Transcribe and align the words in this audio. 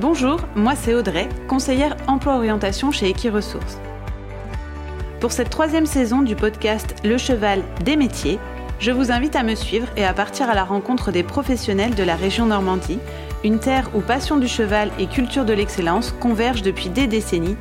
Bonjour, 0.00 0.38
moi 0.54 0.74
c'est 0.76 0.94
Audrey, 0.94 1.28
conseillère 1.48 1.96
emploi-orientation 2.06 2.92
chez 2.92 3.08
Equiresources. 3.08 3.80
Pour 5.18 5.32
cette 5.32 5.50
troisième 5.50 5.86
saison 5.86 6.22
du 6.22 6.36
podcast 6.36 6.94
Le 7.02 7.18
cheval 7.18 7.64
des 7.84 7.96
métiers, 7.96 8.38
je 8.78 8.92
vous 8.92 9.10
invite 9.10 9.34
à 9.34 9.42
me 9.42 9.56
suivre 9.56 9.88
et 9.96 10.04
à 10.04 10.14
partir 10.14 10.48
à 10.48 10.54
la 10.54 10.62
rencontre 10.62 11.10
des 11.10 11.24
professionnels 11.24 11.96
de 11.96 12.04
la 12.04 12.14
région 12.14 12.46
Normandie, 12.46 13.00
une 13.42 13.58
terre 13.58 13.90
où 13.92 14.00
passion 14.00 14.36
du 14.36 14.46
cheval 14.46 14.92
et 15.00 15.08
culture 15.08 15.44
de 15.44 15.52
l'excellence 15.52 16.14
convergent 16.20 16.62
depuis 16.62 16.90
des 16.90 17.08
décennies. 17.08 17.56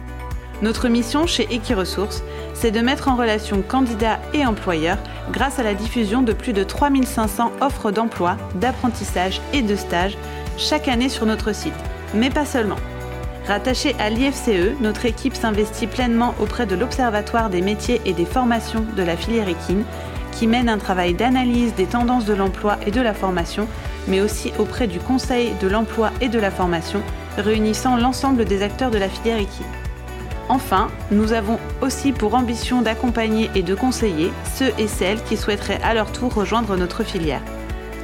Notre 0.61 0.89
mission 0.89 1.25
chez 1.25 1.52
Equiresources, 1.52 2.22
c'est 2.53 2.69
de 2.69 2.81
mettre 2.81 3.08
en 3.08 3.16
relation 3.16 3.63
candidats 3.63 4.19
et 4.35 4.45
employeurs 4.45 4.99
grâce 5.31 5.58
à 5.58 5.63
la 5.63 5.73
diffusion 5.73 6.22
de 6.22 6.33
plus 6.33 6.53
de 6.53 6.63
3500 6.63 7.52
offres 7.61 7.89
d'emploi, 7.89 8.38
d'apprentissage 8.53 9.41
et 9.53 9.63
de 9.63 9.75
stage 9.75 10.16
chaque 10.55 10.88
année 10.88 11.09
sur 11.09 11.25
notre 11.25 11.52
site 11.52 11.73
mais 12.13 12.29
pas 12.29 12.45
seulement. 12.45 12.77
Rattachée 13.47 13.95
à 13.99 14.09
l'IFCE, 14.09 14.79
notre 14.81 15.05
équipe 15.05 15.35
s'investit 15.35 15.88
pleinement 15.88 16.35
auprès 16.39 16.66
de 16.66 16.75
l'Observatoire 16.75 17.49
des 17.49 17.61
métiers 17.61 18.02
et 18.05 18.13
des 18.13 18.25
formations 18.25 18.85
de 18.95 19.03
la 19.03 19.16
filière 19.16 19.47
équine, 19.47 19.85
qui 20.33 20.47
mène 20.47 20.70
un 20.70 20.77
travail 20.77 21.13
d'analyse 21.13 21.73
des 21.73 21.85
tendances 21.85 22.25
de 22.25 22.33
l'emploi 22.33 22.77
et 22.85 22.91
de 22.91 23.02
la 23.02 23.13
formation, 23.13 23.67
mais 24.07 24.21
aussi 24.21 24.52
auprès 24.59 24.88
du 24.88 24.99
Conseil 24.99 25.53
de 25.61 25.67
l'emploi 25.67 26.11
et 26.21 26.30
de 26.30 26.39
la 26.39 26.52
formation, 26.52 27.02
réunissant 27.38 27.95
l'ensemble 27.97 28.45
des 28.45 28.61
acteurs 28.63 28.91
de 28.91 28.97
la 28.97 29.09
filière 29.09 29.39
équine. 29.39 29.66
Enfin, 30.50 30.89
nous 31.11 31.33
avons 31.33 31.59
aussi 31.81 32.11
pour 32.11 32.35
ambition 32.35 32.81
d'accompagner 32.81 33.50
et 33.55 33.63
de 33.63 33.75
conseiller 33.75 34.31
ceux 34.55 34.72
et 34.78 34.88
celles 34.88 35.22
qui 35.23 35.38
souhaiteraient 35.38 35.81
à 35.83 35.94
leur 35.94 36.11
tour 36.11 36.33
rejoindre 36.33 36.78
notre 36.78 37.03
filière. 37.03 37.41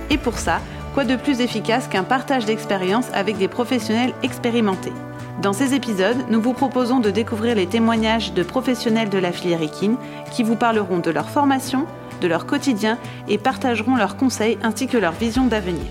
Et 0.09 0.18
pour 0.18 0.38
ça, 0.38 0.59
Quoi 0.94 1.06
de 1.06 1.16
plus 1.16 1.42
efficace 1.42 1.88
qu'un 1.88 2.04
partage 2.04 2.46
d'expérience 2.46 3.08
avec 3.14 3.40
des 3.40 3.48
professionnels 3.48 4.14
expérimentés 4.22 4.94
Dans 5.42 5.52
ces 5.52 5.74
épisodes, 5.74 6.18
nous 6.30 6.40
vous 6.40 6.54
proposons 6.54 7.00
de 7.00 7.10
découvrir 7.10 7.56
les 7.56 7.66
témoignages 7.66 8.34
de 8.34 8.44
professionnels 8.44 9.10
de 9.10 9.18
la 9.18 9.32
filière 9.32 9.64
équine 9.64 9.98
qui 10.32 10.44
vous 10.44 10.56
parleront 10.56 11.00
de 11.00 11.10
leur 11.10 11.32
formation, 11.32 11.88
de 12.22 12.28
leur 12.28 12.46
quotidien 12.46 13.00
et 13.28 13.40
partageront 13.40 13.96
leurs 13.96 14.18
conseils 14.18 14.60
ainsi 14.62 14.86
que 14.86 15.00
leur 15.00 15.14
vision 15.14 15.48
d'avenir. 15.48 15.88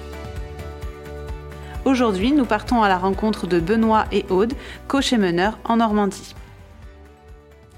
Aujourd'hui, 1.84 2.30
nous 2.30 2.44
partons 2.44 2.84
à 2.84 2.88
la 2.88 2.96
rencontre 2.96 3.48
de 3.48 3.58
Benoît 3.58 4.04
et 4.12 4.24
Aude, 4.30 4.54
coach 4.86 5.12
et 5.12 5.18
meneurs 5.18 5.58
en 5.64 5.78
Normandie. 5.78 6.36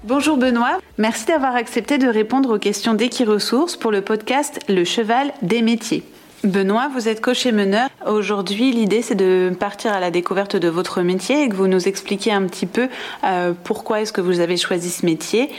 Bonjour 0.03 0.37
Benoît, 0.37 0.77
merci 0.99 1.25
d'avoir 1.25 1.55
accepté 1.55 1.97
de 1.97 2.07
répondre 2.07 2.53
aux 2.53 2.59
questions 2.59 2.93
d'Equiresources 2.93 3.75
pour 3.75 3.91
le 3.91 4.01
podcast 4.01 4.59
Le 4.69 4.83
cheval 4.83 5.33
des 5.41 5.63
métiers. 5.63 6.03
Benoît, 6.43 6.89
vous 6.93 7.07
êtes 7.07 7.21
coach 7.21 7.45
et 7.45 7.51
meneur. 7.51 7.89
Aujourd'hui, 8.05 8.71
l'idée, 8.71 9.01
c'est 9.01 9.15
de 9.15 9.51
partir 9.59 9.93
à 9.93 9.99
la 9.99 10.11
découverte 10.11 10.55
de 10.55 10.67
votre 10.67 11.01
métier 11.01 11.43
et 11.43 11.49
que 11.49 11.55
vous 11.55 11.67
nous 11.67 11.87
expliquiez 11.87 12.31
un 12.31 12.43
petit 12.43 12.67
peu 12.67 12.87
euh, 13.23 13.53
pourquoi 13.63 14.01
est-ce 14.01 14.13
que 14.13 14.21
vous 14.21 14.39
avez 14.39 14.57
choisi 14.57 14.89
ce 14.89 15.05
métier. 15.05 15.49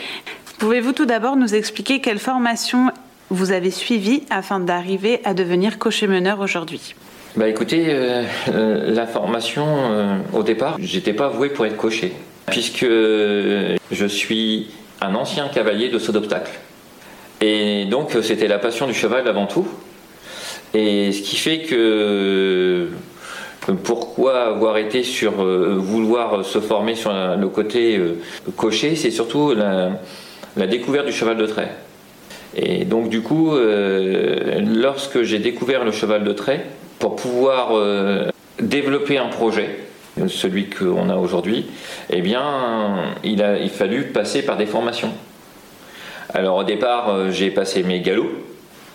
Pouvez-vous 0.58 0.92
tout 0.92 1.06
d'abord 1.06 1.36
nous 1.36 1.54
expliquer 1.54 2.00
quelle 2.00 2.18
formation 2.18 2.90
vous 3.30 3.50
avez 3.50 3.72
suivie 3.72 4.22
afin 4.30 4.60
d'arriver 4.60 5.20
à 5.24 5.34
devenir 5.34 5.78
coach 5.78 6.02
et 6.02 6.06
meneur 6.06 6.40
aujourd'hui? 6.40 6.94
Bah 7.34 7.48
écoutez, 7.48 7.86
euh, 7.88 8.22
euh, 8.48 8.94
la 8.94 9.06
formation, 9.06 10.16
au 10.32 10.42
départ, 10.42 10.76
j'étais 10.80 11.12
pas 11.12 11.28
voué 11.28 11.48
pour 11.48 11.66
être 11.66 11.76
coché, 11.76 12.12
puisque 12.46 12.86
je 12.86 14.06
suis 14.06 14.68
un 15.00 15.14
ancien 15.14 15.48
cavalier 15.48 15.88
de 15.88 15.98
saut 15.98 16.12
d'obstacle. 16.12 16.52
Et 17.40 17.84
donc 17.86 18.16
c'était 18.22 18.48
la 18.48 18.58
passion 18.58 18.86
du 18.86 18.94
cheval 18.94 19.28
avant 19.28 19.46
tout. 19.46 19.66
Et 20.76 21.10
ce 21.10 21.22
qui 21.22 21.36
fait 21.36 21.60
que 21.60 22.88
pourquoi 23.82 24.42
avoir 24.42 24.76
été 24.76 25.02
sur 25.02 25.42
euh, 25.42 25.74
vouloir 25.78 26.44
se 26.44 26.60
former 26.60 26.94
sur 26.94 27.10
le 27.12 27.48
côté 27.48 27.96
euh, 27.96 28.18
cocher, 28.56 28.94
c'est 28.94 29.10
surtout 29.10 29.54
la, 29.54 30.66
découverte 30.66 31.06
du 31.06 31.12
cheval 31.12 31.38
de 31.38 31.46
trait. 31.46 31.70
Et 32.54 32.84
donc 32.84 33.08
du 33.08 33.22
coup, 33.22 33.54
euh, 33.54 34.60
lorsque 34.60 35.22
j'ai 35.22 35.38
découvert 35.38 35.82
le 35.82 35.92
cheval 35.92 36.24
de 36.24 36.32
trait, 36.32 36.66
pour 36.98 37.16
pouvoir 37.16 37.72
développer 38.58 39.18
un 39.18 39.28
projet, 39.28 39.80
celui 40.28 40.70
qu'on 40.70 41.10
a 41.10 41.16
aujourd'hui, 41.16 41.66
eh 42.08 42.22
bien, 42.22 43.12
il 43.22 43.42
a 43.42 43.58
il 43.58 43.68
fallu 43.68 44.04
passer 44.04 44.42
par 44.42 44.56
des 44.56 44.64
formations. 44.64 45.12
Alors 46.32 46.56
au 46.56 46.64
départ, 46.64 47.30
j'ai 47.30 47.50
passé 47.50 47.82
mes 47.82 48.00
galops 48.00 48.32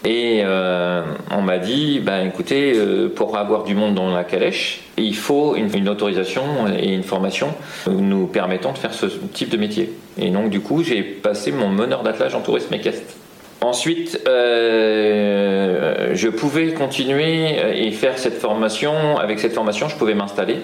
et 0.04 0.42
euh, 0.44 1.04
on 1.30 1.42
m'a 1.42 1.60
dit, 1.60 2.00
ben 2.00 2.26
écoutez, 2.26 2.74
euh, 2.76 3.08
pour 3.08 3.38
avoir 3.38 3.64
du 3.64 3.76
monde 3.76 3.94
dans 3.94 4.10
la 4.10 4.24
calèche, 4.24 4.82
il 4.98 5.16
faut 5.16 5.56
une, 5.56 5.90
autorisation 5.90 6.44
et 6.76 6.94
une 6.94 7.04
formation 7.04 7.54
nous 7.88 8.26
permettant 8.26 8.72
de 8.72 8.80
faire 8.80 8.94
ce 8.94 9.06
type 9.06 9.50
de 9.50 9.58
métier. 9.58 9.94
Et 10.18 10.30
donc 10.30 10.50
du 10.50 10.60
coup, 10.60 10.84
j'ai 10.84 11.04
passé 11.04 11.52
mon 11.52 11.70
meneur 11.70 12.02
d'attelage 12.02 12.34
en 12.34 12.42
tourisme 12.42 12.74
équestre. 12.74 13.14
Ensuite, 13.62 14.20
euh, 14.28 16.10
je 16.14 16.30
pouvais 16.30 16.74
continuer 16.74 17.86
et 17.86 17.92
faire 17.92 18.18
cette 18.18 18.40
formation. 18.40 19.20
Avec 19.20 19.40
cette 19.40 19.54
formation, 19.54 19.88
je 19.88 19.96
pouvais 19.96 20.16
m'installer. 20.16 20.58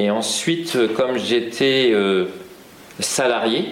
Et 0.00 0.10
ensuite, 0.10 0.76
comme 0.96 1.16
j'étais 1.16 1.94
salarié, 2.98 3.66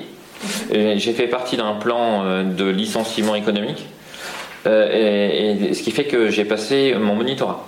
j'ai 0.72 1.12
fait 1.12 1.26
partie 1.26 1.56
d'un 1.56 1.72
plan 1.72 2.44
de 2.44 2.66
licenciement 2.66 3.34
économique 3.34 3.88
euh, 4.66 5.66
et, 5.68 5.74
ce 5.74 5.82
qui 5.82 5.90
fait 5.90 6.04
que 6.04 6.28
j'ai 6.30 6.44
passé 6.44 6.94
mon 6.98 7.14
monitorat. 7.14 7.66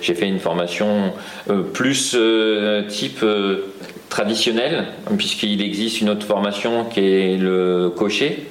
J'ai 0.00 0.14
fait 0.14 0.28
une 0.28 0.38
formation 0.38 1.12
euh, 1.50 1.62
plus 1.62 2.14
euh, 2.14 2.86
type 2.86 3.24
traditionnel, 4.08 4.86
puisqu'il 5.16 5.60
existe 5.62 6.00
une 6.00 6.10
autre 6.10 6.26
formation 6.26 6.84
qui 6.84 7.00
est 7.00 7.36
le 7.36 7.92
cocher, 7.94 8.46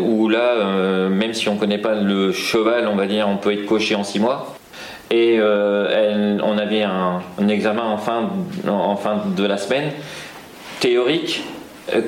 où 0.00 0.28
là, 0.28 1.08
même 1.08 1.34
si 1.34 1.48
on 1.48 1.54
ne 1.54 1.58
connaît 1.58 1.78
pas 1.78 1.94
le 1.94 2.32
cheval, 2.32 2.86
on 2.86 2.96
va 2.96 3.06
dire, 3.06 3.28
on 3.28 3.36
peut 3.36 3.52
être 3.52 3.66
coché 3.66 3.94
en 3.94 4.04
six 4.04 4.20
mois. 4.20 4.56
Et 5.10 5.38
on 5.40 6.58
avait 6.58 6.82
un, 6.82 7.20
examen 7.48 7.82
en 7.82 7.98
fin, 7.98 8.30
en 8.66 8.96
fin 8.96 9.22
de 9.36 9.44
la 9.44 9.58
semaine, 9.58 9.90
théorique 10.80 11.42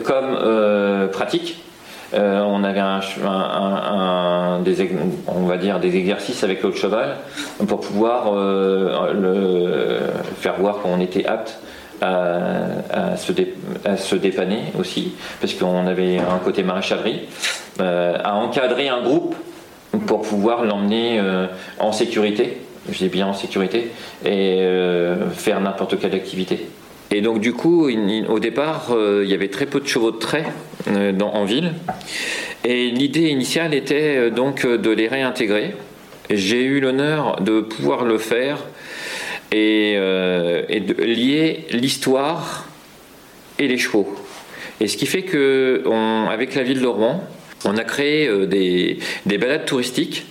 comme 0.05 1.09
pratique. 1.13 1.63
Euh, 2.15 2.43
on 2.43 2.63
avait 2.63 2.81
des, 4.65 4.91
va 5.47 5.57
dire 5.57 5.81
des 5.81 5.97
exercices 5.97 6.45
avec 6.45 6.63
l'autre 6.63 6.77
cheval 6.77 7.17
pour 7.67 7.81
pouvoir 7.81 8.35
euh, 8.35 10.11
faire 10.39 10.55
voir 10.59 10.79
qu'on 10.79 11.01
était 11.01 11.27
apte 11.27 11.59
à, 12.03 13.17
se 13.17 14.15
dépanner 14.17 14.65
aussi, 14.79 15.13
parce 15.41 15.55
qu'on 15.55 15.87
avait 15.87 16.19
un 16.19 16.39
côté 16.39 16.65
maréchalerie, 16.65 17.29
euh, 17.81 18.19
à 18.23 18.35
encadrer 18.35 18.89
un 18.89 19.03
groupe 19.03 19.35
pour 20.07 20.23
pouvoir 20.23 20.65
l'emmener 20.65 21.23
en 21.79 21.93
sécurité, 21.93 22.59
je 22.91 22.99
dis 22.99 23.09
bien 23.09 23.29
en 23.29 23.35
sécurité, 23.35 23.93
et 24.25 24.67
faire 25.35 25.61
n'importe 25.61 26.01
quelle 26.01 26.15
activité. 26.15 26.67
Et 27.13 27.21
donc 27.21 27.41
du 27.41 27.53
coup, 27.53 27.89
au 28.29 28.39
départ, 28.41 28.89
il 29.23 29.29
y 29.29 29.35
avait 29.35 29.51
très 29.51 29.67
peu 29.67 29.79
de 29.79 29.87
chevaux 29.87 30.11
de 30.11 30.19
trait 30.19 30.47
euh, 30.89 31.19
en 31.21 31.45
ville. 31.45 31.75
Et 32.65 32.91
l'idée 32.91 33.29
initiale 33.29 33.75
était 33.75 34.17
euh, 34.17 34.31
donc 34.31 34.67
de 34.67 34.91
les 34.91 35.09
réintégrer. 35.09 35.75
J'ai 36.31 36.63
eu 36.63 36.81
l'honneur 36.81 37.41
de 37.41 37.61
pouvoir 37.61 38.05
le 38.05 38.19
faire 38.19 38.59
et, 39.53 39.95
euh, 39.97 40.63
de 40.69 41.03
lier 41.03 41.67
l'histoire 41.71 42.69
et 43.59 43.69
les 43.69 43.79
chevaux. 43.79 44.15
Et 44.81 44.89
ce 44.89 44.97
qui 44.97 45.07
fait 45.07 45.23
que, 45.23 45.85
avec 46.29 46.55
la 46.55 46.63
ville 46.63 46.81
de 46.81 46.87
Rouen, 46.87 47.23
on 47.65 47.77
a 47.77 47.85
créé 47.85 48.29
des, 48.47 48.99
des 49.27 49.39
balades 49.39 49.65
touristiques 49.65 50.27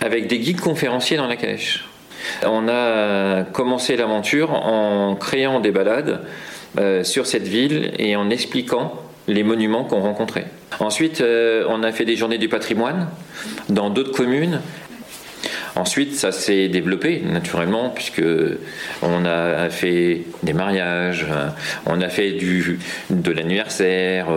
avec 0.00 0.26
des 0.26 0.38
guides 0.38 0.60
conférenciers 0.60 1.16
dans 1.16 1.28
la 1.28 1.36
calèche. 1.36 1.84
On 2.44 2.66
a 2.68 3.44
commencé 3.44 3.96
l'aventure 3.96 4.50
en 4.50 5.14
créant 5.14 5.60
des 5.60 5.70
balades 5.70 6.22
sur 7.04 7.26
cette 7.26 7.46
ville 7.46 7.92
et 7.98 8.16
en 8.16 8.30
expliquant 8.30 8.94
les 9.28 9.42
monuments 9.42 9.84
qu'on 9.84 10.00
rencontrait. 10.00 10.46
Ensuite, 10.80 11.20
euh, 11.20 11.64
on 11.68 11.82
a 11.82 11.92
fait 11.92 12.04
des 12.04 12.16
journées 12.16 12.38
du 12.38 12.48
patrimoine 12.48 13.08
dans 13.68 13.90
d'autres 13.90 14.12
communes. 14.12 14.60
Ensuite, 15.76 16.14
ça 16.14 16.30
s'est 16.30 16.68
développé 16.68 17.20
naturellement 17.20 17.90
puisque 17.90 18.22
on 19.02 19.24
a 19.24 19.68
fait 19.70 20.22
des 20.44 20.52
mariages, 20.52 21.26
on 21.86 22.00
a 22.00 22.08
fait 22.08 22.32
du, 22.32 22.78
de 23.10 23.32
l'anniversaire. 23.32 24.28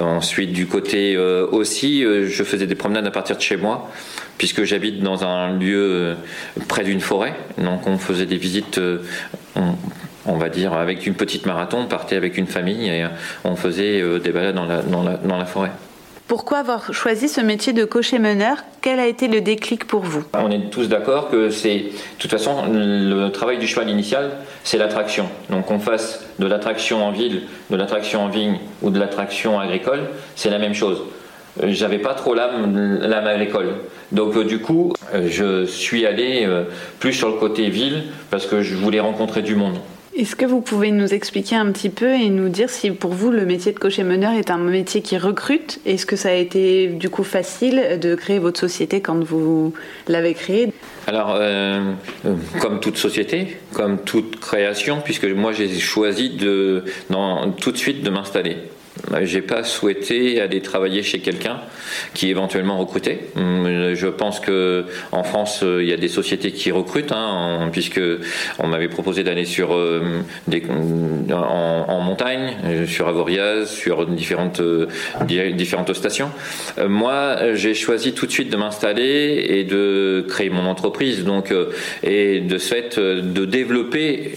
Ensuite, 0.00 0.52
du 0.52 0.66
côté 0.66 1.16
euh, 1.16 1.48
aussi, 1.50 2.04
euh, 2.04 2.28
je 2.28 2.44
faisais 2.44 2.66
des 2.66 2.76
promenades 2.76 3.06
à 3.06 3.10
partir 3.10 3.36
de 3.36 3.42
chez 3.42 3.56
moi 3.56 3.90
puisque 4.38 4.62
j'habite 4.64 5.00
dans 5.00 5.24
un 5.24 5.58
lieu 5.58 6.14
près 6.68 6.84
d'une 6.84 7.00
forêt. 7.00 7.34
Donc, 7.58 7.86
on 7.86 7.98
faisait 7.98 8.26
des 8.26 8.36
visites 8.36 8.80
va 10.32 10.48
dire, 10.48 10.72
avec 10.72 11.06
une 11.06 11.14
petite 11.14 11.46
marathon, 11.46 11.80
on 11.82 11.86
partait 11.86 12.16
avec 12.16 12.38
une 12.38 12.46
famille 12.46 12.88
et 12.88 13.06
on 13.44 13.56
faisait 13.56 14.00
euh, 14.00 14.18
des 14.18 14.30
balades 14.30 14.54
dans 14.54 14.64
la, 14.64 14.82
dans 14.82 15.36
la, 15.36 15.44
forêt. 15.44 15.70
Pourquoi 16.26 16.58
avoir 16.58 16.94
choisi 16.94 17.28
ce 17.28 17.42
métier 17.42 17.74
de 17.74 17.84
cocher-meneur 17.84 18.56
Quel 18.80 18.98
a 18.98 19.06
été 19.06 19.28
le 19.28 19.42
déclic 19.42 19.86
pour 19.86 20.00
vous? 20.00 20.24
On 20.32 20.50
est 20.50 20.70
tous 20.70 20.88
d'accord 20.88 21.28
que 21.28 21.50
c'est, 21.50 21.78
de 21.78 21.90
toute 22.18 22.30
façon, 22.30 22.64
le 22.72 23.28
travail 23.28 23.58
du 23.58 23.66
cheval 23.66 23.90
initial, 23.90 24.30
c'est 24.62 24.78
l'attraction. 24.78 25.28
Donc 25.50 25.66
qu'on 25.66 25.78
fasse 25.78 26.24
de 26.38 26.46
l'attraction 26.46 27.04
en 27.04 27.10
ville, 27.10 27.42
de 27.68 27.76
l'attraction 27.76 28.22
en 28.24 28.28
vigne 28.28 28.58
ou 28.80 28.88
de 28.88 28.98
l'attraction 28.98 29.60
agricole, 29.60 30.08
c'est 30.34 30.48
la 30.48 30.58
même 30.58 30.74
chose. 30.74 31.02
J'avais 31.62 31.98
pas 31.98 32.14
trop 32.14 32.34
l'âme, 32.34 32.98
l'âme 33.02 33.26
agricole. 33.26 33.74
Donc 34.10 34.34
euh, 34.34 34.44
du 34.44 34.60
coup, 34.60 34.94
euh, 35.14 35.28
je 35.28 35.66
suis 35.66 36.06
allé 36.06 36.48
plus 37.00 37.12
sur 37.12 37.28
le 37.28 37.36
côté 37.36 37.68
ville 37.68 38.04
parce 38.30 38.46
que 38.46 38.62
je 38.62 38.74
voulais 38.74 39.00
rencontrer 39.00 39.42
du 39.42 39.54
monde. 39.54 39.78
Est-ce 40.16 40.36
que 40.36 40.46
vous 40.46 40.60
pouvez 40.60 40.92
nous 40.92 41.12
expliquer 41.12 41.56
un 41.56 41.72
petit 41.72 41.90
peu 41.90 42.12
et 42.12 42.28
nous 42.28 42.48
dire 42.48 42.70
si 42.70 42.92
pour 42.92 43.12
vous 43.12 43.32
le 43.32 43.44
métier 43.44 43.72
de 43.72 43.78
cocher-meneur 43.80 44.32
est 44.34 44.52
un 44.52 44.58
métier 44.58 45.02
qui 45.02 45.18
recrute? 45.18 45.80
Est-ce 45.86 46.06
que 46.06 46.14
ça 46.14 46.28
a 46.28 46.34
été 46.34 46.86
du 46.86 47.10
coup 47.10 47.24
facile 47.24 47.98
de 48.00 48.14
créer 48.14 48.38
votre 48.38 48.60
société 48.60 49.00
quand 49.00 49.24
vous 49.24 49.74
l'avez 50.06 50.34
créée? 50.34 50.72
Alors, 51.08 51.36
comme 52.60 52.78
toute 52.78 52.96
société, 52.96 53.56
comme 53.72 53.98
toute 53.98 54.38
création, 54.38 55.00
puisque 55.04 55.24
moi 55.24 55.52
j'ai 55.52 55.68
choisi 55.80 56.30
de, 56.30 56.84
tout 57.60 57.72
de 57.72 57.76
suite 57.76 58.04
de 58.04 58.10
m'installer. 58.10 58.58
J'ai 59.22 59.42
pas 59.42 59.64
souhaité 59.64 60.40
aller 60.40 60.60
travailler 60.60 61.02
chez 61.02 61.20
quelqu'un 61.20 61.60
qui 62.14 62.30
éventuellement 62.30 62.78
recrutait. 62.78 63.28
Hum, 63.36 63.94
je 63.94 64.06
pense 64.06 64.40
que 64.40 64.84
en 65.12 65.22
France, 65.22 65.60
euh, 65.62 65.82
il 65.82 65.88
y 65.88 65.92
a 65.92 65.96
des 65.96 66.08
sociétés 66.08 66.52
qui 66.52 66.70
recrutent, 66.70 67.12
hein, 67.12 67.68
puisque 67.72 68.00
on 68.58 68.66
m'avait 68.66 68.88
proposé 68.88 69.24
d'aller 69.24 69.44
sur 69.44 69.74
euh, 69.74 70.22
en, 71.32 72.00
montagne, 72.00 72.56
euh, 72.64 72.86
sur 72.86 73.08
Avoriaz, 73.08 73.70
sur 73.70 74.06
différentes 74.06 74.62
différentes 75.22 75.92
stations. 75.94 76.30
moi, 76.86 77.54
j'ai 77.54 77.74
choisi 77.74 78.12
tout 78.12 78.26
de 78.26 78.30
suite 78.30 78.50
de 78.50 78.56
m'installer 78.56 79.46
et 79.48 79.64
de 79.64 80.24
créer 80.28 80.50
mon 80.50 80.66
entreprise, 80.66 81.24
donc 81.24 81.52
et 82.02 82.40
de 82.40 82.58
ce 82.58 82.68
fait 82.68 82.98
de 82.98 83.44
développer 83.44 84.32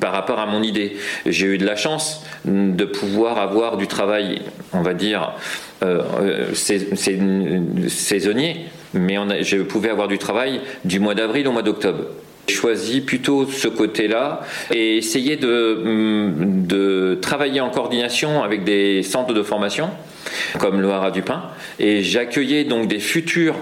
par 0.00 0.12
rapport 0.12 0.38
à 0.38 0.46
mon 0.46 0.62
idée. 0.62 0.96
J'ai 1.26 1.46
eu 1.46 1.58
de 1.58 1.66
la 1.66 1.76
chance 1.76 2.24
de 2.44 2.84
pouvoir 2.84 3.38
avoir 3.38 3.65
du 3.76 3.88
travail, 3.88 4.42
on 4.72 4.82
va 4.82 4.94
dire, 4.94 5.32
euh, 5.82 6.02
euh 6.20 6.54
saisonnier, 7.88 8.66
mais 8.94 9.16
je 9.42 9.58
pouvais 9.58 9.90
avoir 9.90 10.06
du 10.06 10.18
travail 10.18 10.60
du 10.84 11.00
mois 11.00 11.14
d'avril 11.14 11.48
au 11.48 11.52
mois 11.52 11.62
d'octobre. 11.62 12.04
J'ai 12.48 12.54
choisi 12.54 13.00
plutôt 13.00 13.46
ce 13.46 13.66
côté-là 13.66 14.42
et 14.72 14.96
essayer 14.96 15.36
de, 15.36 15.82
mm, 15.84 16.66
de, 16.66 17.18
travailler 17.20 17.60
en 17.60 17.70
coordination 17.70 18.44
avec 18.44 18.62
des 18.62 19.02
centres 19.02 19.34
de 19.34 19.42
formation 19.42 19.90
comme 20.58 20.80
le 20.80 20.88
Pin 21.22 21.42
et 21.78 22.02
j'accueillais 22.02 22.64
donc 22.64 22.88
des 22.88 23.00
futurs 23.00 23.56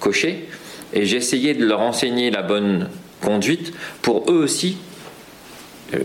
cochers 0.00 0.44
et 0.92 1.06
j'essayais 1.06 1.54
de 1.54 1.64
leur 1.64 1.80
enseigner 1.80 2.30
la 2.30 2.42
bonne 2.42 2.88
conduite 3.22 3.72
pour 4.02 4.30
eux 4.30 4.42
aussi 4.44 4.76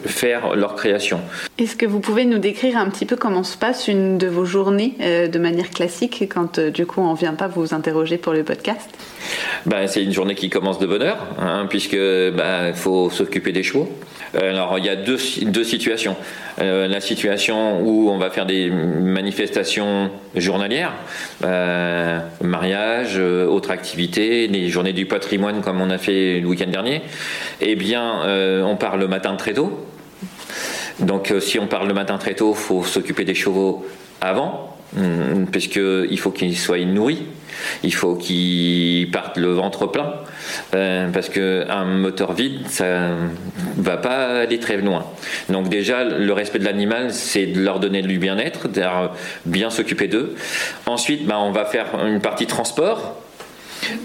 faire 0.06 0.56
leur 0.56 0.76
création. 0.76 1.22
Est-ce 1.58 1.76
que 1.76 1.86
vous 1.86 2.00
pouvez 2.00 2.26
nous 2.26 2.38
décrire 2.38 2.78
un 2.78 2.90
petit 2.90 3.06
peu 3.06 3.16
comment 3.16 3.44
se 3.44 3.58
passe 3.58 3.88
une 3.88 4.18
de 4.18 4.28
vos 4.28 4.46
journées 4.46 4.94
euh, 5.02 5.28
de 5.28 5.40
manière 5.40 5.70
classique 5.70 6.26
quand 6.30 6.60
euh, 6.60 6.70
du 6.70 6.86
coup 6.86 7.02
on 7.02 7.14
ne 7.14 7.18
vient 7.18 7.34
pas 7.34 7.48
vous 7.48 7.74
interroger 7.74 8.18
pour 8.18 8.34
le 8.34 8.44
podcast? 8.44 8.90
Ben, 9.66 9.88
C'est 9.88 10.04
une 10.04 10.14
journée 10.14 10.36
qui 10.36 10.50
commence 10.50 10.80
de 10.80 10.86
bonne 10.86 11.02
heure, 11.02 11.28
hein, 11.40 11.66
puisque 11.70 11.96
ben, 11.96 12.74
faut 12.74 13.10
s'occuper 13.10 13.52
des 13.52 13.64
chevaux. 13.64 13.90
Alors 14.40 14.78
il 14.78 14.86
y 14.86 14.90
a 14.90 14.96
deux, 14.96 15.18
deux 15.42 15.66
situations. 15.66 16.16
la 16.58 17.02
situation 17.02 17.82
où 17.82 18.10
on 18.10 18.18
va 18.18 18.30
faire 18.30 18.46
des 18.46 18.70
manifestations 18.70 20.10
journalières, 20.36 20.94
mariage, 22.42 23.20
autres 23.20 23.72
activités, 23.72 24.48
les 24.48 24.70
journées 24.70 24.94
du 24.94 25.06
patrimoine 25.06 25.62
comme 25.62 25.82
on 25.82 25.90
a 25.90 25.98
fait 25.98 26.40
le 26.40 26.48
week-end 26.48 26.70
dernier. 26.70 27.02
Eh 27.60 27.76
bien, 27.76 28.22
on 28.66 28.78
part 28.78 28.96
le 28.96 29.10
matin 29.10 29.36
très 29.36 29.54
tôt 29.54 29.81
donc 31.00 31.32
euh, 31.32 31.40
si 31.40 31.60
on 31.60 31.68
parle 31.68 31.88
le 31.88 31.94
matin 31.94 32.18
très 32.18 32.34
tôt, 32.34 32.54
il 32.56 32.62
faut 32.62 32.84
s'occuper 32.84 33.24
des 33.24 33.36
chevaux 33.36 33.86
avant, 34.20 34.76
hum, 34.98 35.48
puisqu'il 35.52 36.20
faut 36.20 36.32
qu'ils 36.32 36.58
soient 36.58 36.80
nourris, 36.80 37.24
il 37.84 37.94
faut 37.94 38.16
qu'ils 38.16 39.10
partent 39.12 39.38
le 39.38 39.52
ventre 39.52 39.88
plein, 39.88 40.14
euh, 40.74 41.10
parce 41.12 41.30
qu'un 41.30 41.86
moteur 41.86 42.34
vide, 42.34 42.68
ça 42.68 43.12
va 43.78 43.98
pas 43.98 44.42
aller 44.42 44.60
très 44.60 44.78
loin. 44.78 45.06
Donc 45.50 45.70
déjà, 45.70 46.04
le 46.04 46.34
respect 46.34 46.60
de 46.60 46.66
l'animal, 46.66 47.14
c'est 47.14 47.48
de 47.48 47.62
leur 47.62 47.80
donner 47.80 48.02
du 48.02 48.18
bien-être, 48.18 48.68
de 48.68 48.82
bien 49.46 49.70
s'occuper 49.70 50.08
d'eux. 50.08 50.36
Ensuite, 50.86 51.26
ben, 51.26 51.38
on 51.38 51.52
va 51.52 51.66
faire 51.66 51.88
une 52.06 52.22
partie 52.22 52.48
transport, 52.48 53.22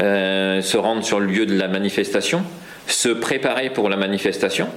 euh, 0.03 0.63
se 0.63 0.77
rendre 0.77 1.05
sur 1.05 1.21
le 1.21 1.27
lieu 1.27 1.47
de 1.47 1.57
la 1.57 1.69
manifestation, 1.69 2.43
se 2.87 3.09
préparer 3.09 3.71
pour 3.71 3.89
la 3.89 3.97
manifestation. 3.97 4.69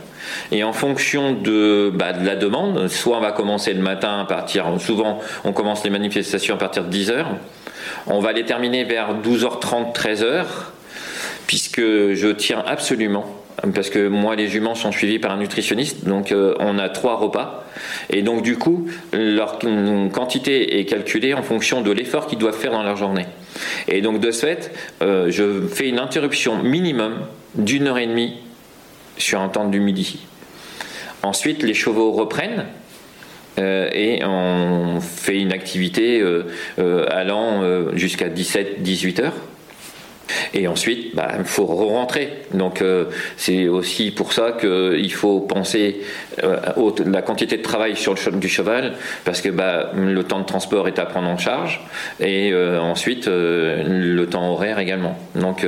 Et 0.51 0.63
en 0.63 0.73
fonction 0.73 1.33
de, 1.33 1.91
bah, 1.93 2.13
de, 2.13 2.25
la 2.25 2.35
demande, 2.35 2.87
soit 2.87 3.17
on 3.17 3.21
va 3.21 3.31
commencer 3.31 3.73
le 3.73 3.81
matin 3.81 4.19
à 4.19 4.25
partir, 4.25 4.65
souvent 4.79 5.19
on 5.43 5.53
commence 5.53 5.83
les 5.83 5.89
manifestations 5.89 6.55
à 6.55 6.57
partir 6.57 6.83
de 6.83 6.95
10h, 6.95 7.25
on 8.07 8.19
va 8.19 8.33
les 8.33 8.45
terminer 8.45 8.83
vers 8.83 9.15
12h30, 9.15 9.93
13h, 9.93 10.45
puisque 11.47 11.81
je 11.81 12.31
tiens 12.31 12.63
absolument 12.65 13.25
parce 13.73 13.89
que 13.89 14.07
moi 14.07 14.35
les 14.35 14.47
juments 14.47 14.75
sont 14.75 14.91
suivis 14.91 15.19
par 15.19 15.31
un 15.31 15.37
nutritionniste, 15.37 16.05
donc 16.05 16.31
euh, 16.31 16.55
on 16.59 16.77
a 16.79 16.89
trois 16.89 17.17
repas, 17.17 17.65
et 18.09 18.21
donc 18.21 18.41
du 18.41 18.57
coup 18.57 18.87
leur 19.13 19.59
quantité 20.13 20.79
est 20.79 20.85
calculée 20.85 21.33
en 21.33 21.43
fonction 21.43 21.81
de 21.81 21.91
l'effort 21.91 22.27
qu'ils 22.27 22.39
doivent 22.39 22.57
faire 22.57 22.71
dans 22.71 22.83
leur 22.83 22.95
journée. 22.95 23.25
Et 23.87 24.01
donc 24.01 24.19
de 24.19 24.31
ce 24.31 24.45
fait, 24.45 24.71
euh, 25.01 25.29
je 25.29 25.67
fais 25.67 25.87
une 25.87 25.99
interruption 25.99 26.61
minimum 26.61 27.25
d'une 27.55 27.87
heure 27.87 27.97
et 27.97 28.07
demie 28.07 28.37
sur 29.17 29.41
un 29.41 29.49
temps 29.49 29.67
du 29.67 29.79
midi. 29.79 30.19
Ensuite, 31.23 31.63
les 31.63 31.73
chevaux 31.73 32.11
reprennent 32.11 32.65
euh, 33.57 33.89
et 33.91 34.23
on 34.23 35.01
fait 35.01 35.39
une 35.39 35.51
activité 35.51 36.21
euh, 36.21 37.05
allant 37.09 37.63
jusqu'à 37.93 38.29
17-18 38.29 39.21
heures. 39.21 39.35
Et 40.53 40.67
ensuite, 40.67 41.07
il 41.11 41.15
bah, 41.15 41.31
faut 41.45 41.65
rentrer. 41.65 42.29
Donc 42.53 42.81
euh, 42.81 43.05
c'est 43.37 43.67
aussi 43.67 44.11
pour 44.11 44.33
ça 44.33 44.53
qu'il 44.59 45.13
faut 45.13 45.41
penser 45.41 46.01
euh, 46.43 46.57
à 46.57 46.75
la 47.05 47.21
quantité 47.21 47.57
de 47.57 47.61
travail 47.61 47.95
sur 47.95 48.13
le 48.13 48.19
du 48.39 48.49
cheval, 48.49 48.93
parce 49.25 49.41
que 49.41 49.49
bah, 49.49 49.91
le 49.95 50.23
temps 50.23 50.39
de 50.39 50.45
transport 50.45 50.87
est 50.87 50.99
à 50.99 51.05
prendre 51.05 51.27
en 51.27 51.37
charge, 51.37 51.81
et 52.19 52.51
euh, 52.51 52.79
ensuite 52.79 53.27
le 53.27 54.25
temps 54.25 54.51
horaire 54.51 54.79
également. 54.79 55.17
Donc 55.35 55.65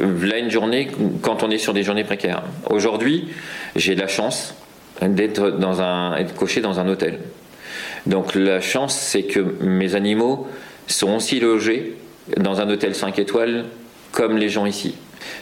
là, 0.00 0.38
une 0.38 0.50
journée, 0.50 0.88
quand 1.22 1.42
on 1.42 1.50
est 1.50 1.58
sur 1.58 1.74
des 1.74 1.82
journées 1.82 2.04
précaires. 2.04 2.42
Aujourd'hui, 2.70 3.28
j'ai 3.76 3.94
la 3.94 4.06
chance 4.06 4.54
d'être 5.02 5.50
dans 5.50 5.80
un, 5.82 6.16
être 6.16 6.34
coché 6.34 6.60
dans 6.60 6.80
un 6.80 6.88
hôtel. 6.88 7.18
Donc 8.06 8.34
la 8.34 8.60
chance, 8.60 8.96
c'est 8.96 9.24
que 9.24 9.40
mes 9.60 9.94
animaux 9.94 10.46
sont 10.86 11.16
aussi 11.16 11.40
logés 11.40 11.96
dans 12.36 12.60
un 12.60 12.68
hôtel 12.70 12.94
5 12.94 13.18
étoiles 13.18 13.64
comme 14.12 14.36
les 14.36 14.48
gens 14.48 14.66
ici. 14.66 14.94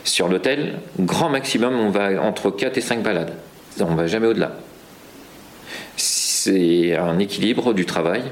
Sur 0.04 0.28
l'hôtel, 0.28 0.74
grand 0.98 1.28
maximum, 1.28 1.78
on 1.78 1.90
va 1.90 2.22
entre 2.22 2.50
4 2.50 2.78
et 2.78 2.80
5 2.80 3.02
balades. 3.02 3.34
On 3.80 3.90
ne 3.90 3.96
va 3.96 4.06
jamais 4.06 4.26
au-delà. 4.26 4.52
C'est 5.96 6.96
un 6.96 7.18
équilibre 7.18 7.74
du 7.74 7.86
travail. 7.86 8.22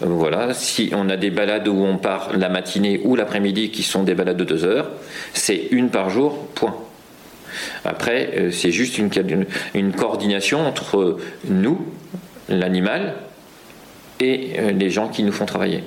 Voilà. 0.00 0.54
Si 0.54 0.92
on 0.94 1.08
a 1.08 1.16
des 1.16 1.30
balades 1.30 1.68
où 1.68 1.84
on 1.84 1.96
part 1.96 2.36
la 2.36 2.48
matinée 2.48 3.00
ou 3.04 3.16
l'après-midi 3.16 3.70
qui 3.70 3.82
sont 3.82 4.02
des 4.02 4.14
balades 4.14 4.36
de 4.36 4.44
2 4.44 4.64
heures, 4.64 4.90
c'est 5.32 5.68
une 5.70 5.90
par 5.90 6.10
jour, 6.10 6.46
point. 6.54 6.76
Après, 7.84 8.30
euh, 8.36 8.50
c'est 8.50 8.70
juste 8.70 8.98
une, 8.98 9.10
une, 9.74 9.92
coordination 9.92 10.66
entre 10.66 11.18
nous, 11.44 11.86
l'animal, 12.48 13.14
et 14.20 14.52
euh, 14.58 14.70
les 14.72 14.90
gens 14.90 15.08
qui 15.08 15.22
nous 15.22 15.32
font 15.32 15.46
travailler. 15.46 15.84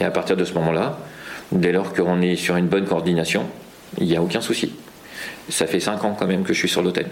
Et 0.00 0.04
à 0.04 0.10
partir 0.10 0.36
de 0.36 0.44
ce 0.44 0.54
moment-là, 0.54 0.98
Dès 1.52 1.72
lors 1.72 1.92
qu'on 1.92 2.20
est 2.22 2.36
sur 2.36 2.56
une 2.56 2.66
bonne 2.66 2.86
coordination, 2.86 3.46
il 3.98 4.06
n'y 4.06 4.16
a 4.16 4.22
aucun 4.22 4.40
souci. 4.40 4.72
Ça 5.48 5.66
fait 5.66 5.80
5 5.80 6.04
ans 6.04 6.16
quand 6.18 6.26
même 6.26 6.44
que 6.44 6.52
je 6.52 6.58
suis 6.58 6.68
sur 6.68 6.82
l'hôtel. 6.82 7.06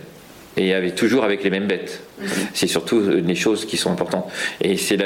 Et 0.57 0.75
avec, 0.75 0.97
toujours 0.97 1.23
avec 1.23 1.45
les 1.45 1.51
mêmes 1.51 1.69
bêtes. 1.69 2.03
C'est 2.53 2.67
surtout 2.67 3.01
les 3.01 3.35
choses 3.37 3.65
qui 3.65 3.77
sont 3.77 3.93
importantes. 3.93 4.29
Et 4.61 4.77
c'est 4.77 4.99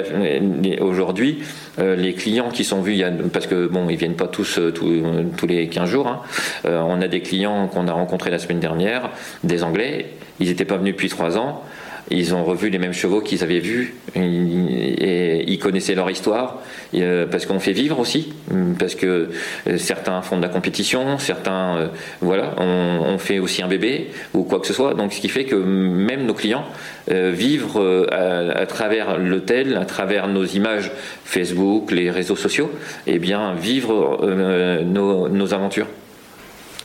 aujourd'hui, 0.81 1.43
euh, 1.79 1.95
les 1.95 2.15
clients 2.15 2.49
qui 2.49 2.65
sont 2.65 2.81
vus, 2.81 3.03
parce 3.33 3.47
que 3.47 3.67
bon, 3.67 3.91
ils 3.91 3.97
viennent 3.97 4.17
pas 4.17 4.29
tous 4.29 4.59
euh, 4.59 4.71
tous, 4.71 5.47
les 5.47 5.69
15 5.69 5.91
jours. 5.91 6.07
Hein. 6.07 6.21
Euh, 6.65 6.81
on 6.81 7.03
a 7.03 7.09
des 7.09 7.21
clients 7.21 7.69
qu'on 7.69 7.87
a 7.87 7.93
rencontrés 7.93 8.31
la 8.31 8.39
semaine 8.39 8.61
dernière, 8.61 9.11
des 9.45 9.63
Anglais. 9.63 10.07
Ils 10.41 10.49
n'étaient 10.49 10.65
pas 10.65 10.79
venus 10.79 10.95
depuis 10.95 11.11
3 11.11 11.37
ans. 11.37 11.63
Ils 12.11 12.35
ont 12.35 12.45
revu 12.45 12.69
les 12.71 12.79
mêmes 12.79 12.93
chevaux 12.93 13.21
qu'ils 13.21 13.43
avaient 13.43 13.61
vus, 13.61 13.95
et, 14.15 15.45
ils 15.47 15.59
connaissaient 15.59 15.95
leur 15.95 16.11
histoire, 16.11 16.61
euh, 16.95 17.27
parce 17.27 17.47
qu'on 17.47 17.61
fait 17.61 17.73
vivre 17.73 17.99
aussi, 17.99 18.33
parce 18.79 18.95
que 18.95 19.31
euh, 19.67 19.79
certains 19.79 20.23
font 20.23 20.37
de 20.37 20.43
la 20.43 20.49
compétition, 20.49 21.19
certains, 21.19 21.77
euh, 21.77 21.87
voilà, 22.21 22.55
on, 22.59 23.19
fait 23.19 23.39
aussi 23.39 23.63
un 23.63 23.69
bébé 23.69 24.11
ou 24.35 24.43
quoi 24.43 24.59
que 24.59 24.67
ce 24.67 24.73
soit. 24.73 24.95
Donc, 24.95 25.13
ce 25.13 25.21
qui 25.21 25.29
fait 25.29 25.45
que 25.45 25.55
même 25.55 26.27
nos 26.27 26.35
clients 26.35 26.65
vivent 27.09 27.79
à, 28.11 28.67
travers 28.67 29.19
l'hôtel, 29.19 29.77
à 29.77 29.85
travers 29.85 30.27
nos 30.27 30.45
images 30.45 30.91
Facebook, 31.25 31.93
les 31.93 32.11
réseaux 32.11 32.37
sociaux, 32.37 32.73
et 33.07 33.15
eh 33.15 33.19
bien 33.19 33.55
vivre 33.55 34.27
nos 34.85 35.55
aventures. 35.55 35.87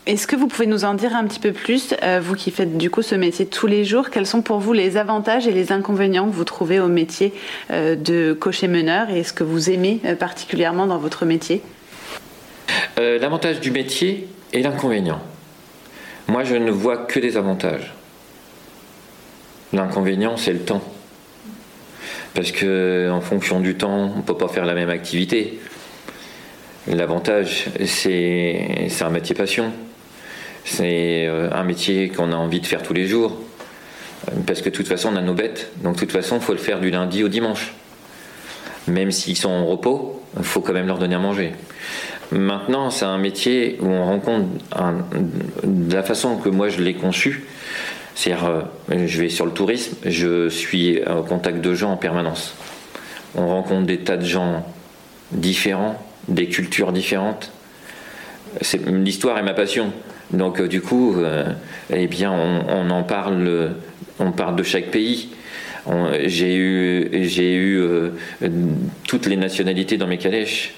Est-ce 0.08 0.26
que 0.26 0.38
vous 0.38 0.48
pouvez 0.48 0.68
nous 0.68 0.86
en 0.86 0.94
dire 0.94 1.14
un 1.14 1.26
petit 1.26 1.42
peu 1.42 1.52
plus, 1.52 1.94
euh, 2.02 2.22
vous 2.24 2.34
qui 2.34 2.50
faites 2.50 2.78
du 2.78 2.90
coup 2.90 3.02
ce 3.02 3.14
métier 3.14 3.46
tous 3.46 3.68
les 3.68 3.84
jours, 3.84 4.10
quels 4.10 4.26
sont 4.26 4.42
pour 4.42 4.60
vous 4.60 4.72
les 4.72 4.96
avantages 4.96 5.48
et 5.48 5.52
les 5.52 5.74
inconvénients 5.74 6.30
que 6.30 6.34
vous 6.34 6.46
trouvez 6.46 6.80
au 6.80 6.88
métier 6.88 7.34
euh, 7.72 7.98
de 7.98 8.32
cocher-meneur 8.32 9.10
et 9.10 9.26
ce 9.26 9.34
que 9.34 9.44
vous 9.44 9.70
aimez 9.70 10.00
euh, 10.06 10.16
particulièrement 10.16 10.88
dans 10.88 10.98
votre 10.98 11.26
métier? 11.26 11.62
L'avantage 12.98 13.60
du 13.60 13.70
métier 13.70 14.28
et 14.54 14.62
l'inconvénient. 14.64 15.22
Moi, 16.28 16.44
je 16.44 16.56
ne 16.56 16.72
vois 16.72 16.98
que 16.98 17.20
des 17.20 17.38
avantages. 17.38 17.94
L'inconvénient, 19.74 20.36
c'est 20.38 20.54
le 20.54 20.62
temps. 20.62 20.84
Parce 22.34 22.52
que 22.52 23.12
en 23.12 23.22
fonction 23.22 23.60
du 23.60 23.76
temps, 23.76 24.14
on 24.16 24.18
ne 24.18 24.22
peut 24.24 24.38
pas 24.38 24.48
faire 24.48 24.66
la 24.66 24.74
même 24.74 24.90
activité. 24.90 25.60
L'avantage, 26.88 27.66
c'est 27.86 28.90
un 29.02 29.10
métier 29.10 29.36
passion. 29.36 29.72
C'est 30.70 31.26
euh, 31.28 31.50
un 31.54 31.64
métier 31.64 32.10
qu'on 32.10 32.34
a 32.34 32.36
envie 32.36 32.60
de 32.60 32.66
faire 32.66 32.84
tous 32.84 32.94
les 32.94 33.08
jours. 33.08 33.38
Parce 34.46 34.62
que 34.62 34.70
de 34.70 34.76
toute 34.76 34.88
façon, 34.88 35.10
on 35.14 35.16
a 35.16 35.22
nos 35.22 35.34
bêtes. 35.34 35.72
Donc 35.82 35.96
de 35.96 36.00
toute 36.02 36.12
façon, 36.12 36.36
il 36.36 36.42
faut 36.42 36.52
le 36.52 36.60
faire 36.60 36.82
du 36.82 36.92
lundi 36.92 37.24
au 37.24 37.30
dimanche. 37.30 37.74
Même 38.88 39.12
s'ils 39.12 39.38
sont 39.38 39.50
en 39.50 39.66
repos, 39.66 40.22
il 40.38 40.44
faut 40.44 40.60
quand 40.60 40.74
même 40.74 40.88
leur 40.88 40.98
donner 40.98 41.16
à 41.16 41.20
manger. 41.20 41.54
Maintenant, 42.32 42.90
c'est 42.90 43.06
un 43.06 43.18
métier 43.18 43.78
où 43.80 43.88
on 43.88 44.06
rencontre, 44.06 44.48
de 45.64 45.96
la 45.96 46.04
façon 46.04 46.36
que 46.36 46.50
moi 46.50 46.68
je 46.68 46.82
l'ai 46.82 46.94
conçu, 46.94 47.46
c'est-à-dire, 48.16 48.46
euh, 48.46 49.08
je 49.08 49.22
vais 49.22 49.30
sur 49.30 49.46
le 49.46 49.54
tourisme, 49.54 49.96
je 50.06 50.50
suis 50.50 51.02
au 51.04 51.24
contact 51.24 51.62
de 51.62 51.74
gens 51.74 51.92
en 51.92 51.98
permanence. 51.98 52.56
On 53.36 53.48
rencontre 53.48 53.86
des 53.86 54.00
tas 54.00 54.18
de 54.18 54.26
gens 54.26 54.66
différents, 55.32 55.98
des 56.28 56.50
cultures 56.50 56.92
différentes. 56.92 57.52
L'histoire 58.86 59.38
est 59.38 59.44
ma 59.44 59.54
passion. 59.54 59.94
Donc 60.32 60.60
euh, 60.60 60.68
du 60.68 60.82
coup, 60.82 61.16
euh, 61.18 61.46
eh 61.90 62.08
bien, 62.08 62.32
on, 62.32 62.90
en 62.90 63.04
parle, 63.04 63.76
on 64.20 64.32
parle 64.32 64.56
de 64.56 64.64
chaque 64.64 64.92
pays. 64.92 65.30
J'ai 66.26 66.56
eu, 66.56 67.80
euh, 67.80 68.12
toutes 69.08 69.26
les 69.26 69.38
nationalités 69.38 69.98
dans 69.98 70.08
mes 70.08 70.18
calèches. 70.18 70.74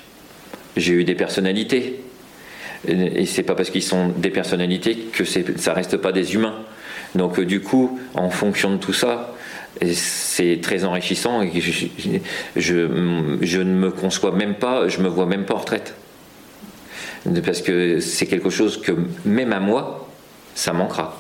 J'ai 0.78 0.94
eu 0.94 1.04
des 1.04 1.16
personnalités. 1.16 2.02
Et 2.88 3.26
c'est 3.26 3.44
pas 3.44 3.56
parce 3.56 3.72
qu'ils 3.72 3.84
sont 3.84 4.10
des 4.10 4.30
personnalités 4.30 4.96
que 5.12 5.26
ça 5.26 5.74
reste 5.74 5.98
pas 5.98 6.12
des 6.14 6.36
humains. 6.36 6.56
Donc 7.16 7.42
du 7.42 7.60
coup, 7.60 8.00
en 8.14 8.30
fonction 8.30 8.72
de 8.72 8.78
tout 8.78 8.94
ça, 8.94 9.36
c'est 9.92 10.60
très 10.62 10.86
enrichissant 10.86 11.42
et 11.42 11.60
je, 11.60 11.88
je, 12.56 12.88
je, 13.42 13.60
ne 13.60 13.74
me 13.74 13.92
conçois 13.92 14.32
même 14.32 14.56
pas, 14.56 14.88
je 14.88 15.02
me 15.02 15.10
vois 15.10 15.26
même 15.26 15.46
pas 15.46 15.56
en 15.56 15.60
retraite 15.60 15.96
parce 17.46 17.62
que 17.62 18.00
c'est 18.00 18.26
quelque 18.26 18.50
chose 18.50 18.82
que 18.82 18.92
même 19.26 19.54
à 19.54 19.60
moi, 19.60 20.08
ça 20.56 20.74
manquera. 20.74 21.18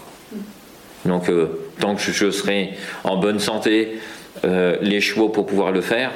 Donc 1.05 1.29
euh, 1.29 1.47
tant 1.79 1.95
que 1.95 2.01
je 2.01 2.31
serai 2.31 2.71
en 3.03 3.17
bonne 3.17 3.39
santé, 3.39 3.99
euh, 4.43 4.77
les 4.81 5.01
chevaux 5.01 5.29
pour 5.29 5.45
pouvoir 5.45 5.71
le 5.71 5.81
faire, 5.81 6.11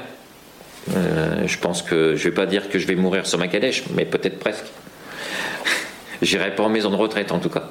euh, 0.96 1.48
je 1.48 1.58
pense 1.58 1.82
que 1.82 2.16
je 2.16 2.24
vais 2.26 2.36
pas 2.36 2.46
dire 2.46 2.70
que 2.70 2.80
je 2.80 2.88
vais 2.88 2.96
mourir 2.96 3.26
sur 3.26 3.40
ma 3.40 3.48
calèche, 3.48 3.84
mais 3.96 4.06
peut-être 4.06 4.40
presque. 4.40 4.66
J'irai 6.22 6.56
pas 6.56 6.64
en 6.64 6.70
maison 6.70 6.90
de 6.90 6.96
retraite 6.96 7.32
en 7.32 7.40
tout 7.40 7.50
cas. 7.50 7.70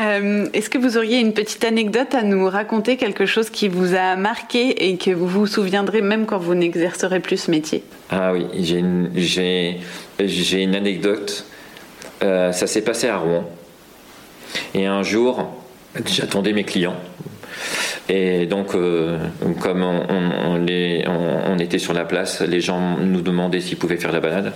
Euh, 0.00 0.48
est-ce 0.52 0.70
que 0.70 0.78
vous 0.78 0.96
auriez 0.96 1.20
une 1.20 1.32
petite 1.32 1.64
anecdote 1.64 2.14
à 2.14 2.22
nous 2.22 2.48
raconter, 2.48 2.96
quelque 2.96 3.26
chose 3.26 3.50
qui 3.50 3.68
vous 3.68 3.94
a 3.94 4.16
marqué 4.16 4.88
et 4.88 4.96
que 4.96 5.10
vous 5.10 5.28
vous 5.28 5.46
souviendrez 5.46 6.02
même 6.02 6.26
quand 6.26 6.38
vous 6.38 6.54
n'exercerez 6.54 7.20
plus 7.20 7.36
ce 7.36 7.50
métier? 7.50 7.84
Ah 8.10 8.32
oui, 8.32 8.46
j'ai 8.54 8.78
une, 8.78 9.10
une, 10.18 10.74
anecdote. 10.74 11.46
Euh, 12.22 12.50
ça 12.52 12.66
s'est 12.66 12.82
passé 12.82 13.08
à 13.08 13.18
Rouen. 13.18 13.48
Et 14.74 14.86
un 14.86 15.02
jour, 15.02 15.52
j'attendais 16.06 16.52
mes 16.52 16.64
clients. 16.64 16.96
Et 18.08 18.46
donc, 18.46 18.74
euh, 18.74 19.18
comme 19.60 19.82
on, 19.82 20.06
on, 20.08 21.58
était 21.58 21.78
sur 21.78 21.94
la 21.94 22.04
place, 22.04 22.42
les 22.42 22.60
gens 22.60 22.98
nous 22.98 23.22
demandaient 23.22 23.60
s'ils 23.60 23.78
pouvaient 23.78 23.96
faire 23.96 24.12
la 24.12 24.20
balade. 24.20 24.52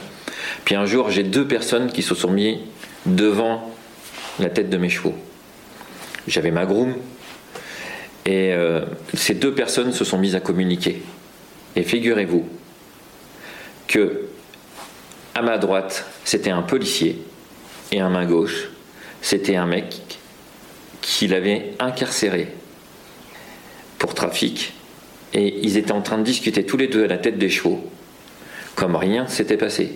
Puis 0.65 0.75
un 0.75 0.85
jour, 0.85 1.11
j'ai 1.11 1.23
deux 1.23 1.47
personnes 1.47 1.91
qui 1.91 2.03
se 2.03 2.15
sont 2.15 2.31
mis 2.31 2.61
devant 3.07 3.73
la 4.41 4.51
tête 4.51 4.69
de 4.69 4.77
mes 4.77 4.89
chevaux 4.89 5.15
j'avais 6.29 6.51
ma 6.51 6.67
groom, 6.67 6.95
et 8.27 8.53
euh, 8.53 8.85
ces 9.15 9.35
deux 9.35 9.55
personnes 9.55 9.93
se 9.93 10.05
sont 10.05 10.19
mises 10.19 10.35
à 10.35 10.41
communiquer. 10.41 11.03
Et 11.77 11.83
figurez-vous 11.83 12.47
que 13.87 14.29
à 15.35 15.43
ma 15.43 15.57
droite, 15.57 16.05
c'était 16.25 16.51
un 16.51 16.63
policier, 16.63 17.23
et 17.93 18.01
à 18.01 18.09
ma 18.09 18.27
gauche, 18.27 18.71
c'était 19.23 19.57
un 19.57 19.67
mec 19.67 20.01
qui 21.01 21.27
l'avait 21.27 21.75
incarcéré 21.79 22.49
pour 23.99 24.15
trafic, 24.15 24.75
et 25.33 25.61
ils 25.63 25.77
étaient 25.77 25.93
en 25.93 26.03
train 26.03 26.19
de 26.19 26.25
discuter 26.25 26.65
tous 26.67 26.77
les 26.77 26.89
deux 26.89 27.05
à 27.05 27.07
la 27.07 27.19
tête 27.19 27.39
des 27.39 27.51
chevaux, 27.51 27.89
comme 28.75 28.97
rien 28.97 29.25
ne 29.25 29.29
s'était 29.29 29.57
passé. 29.57 29.93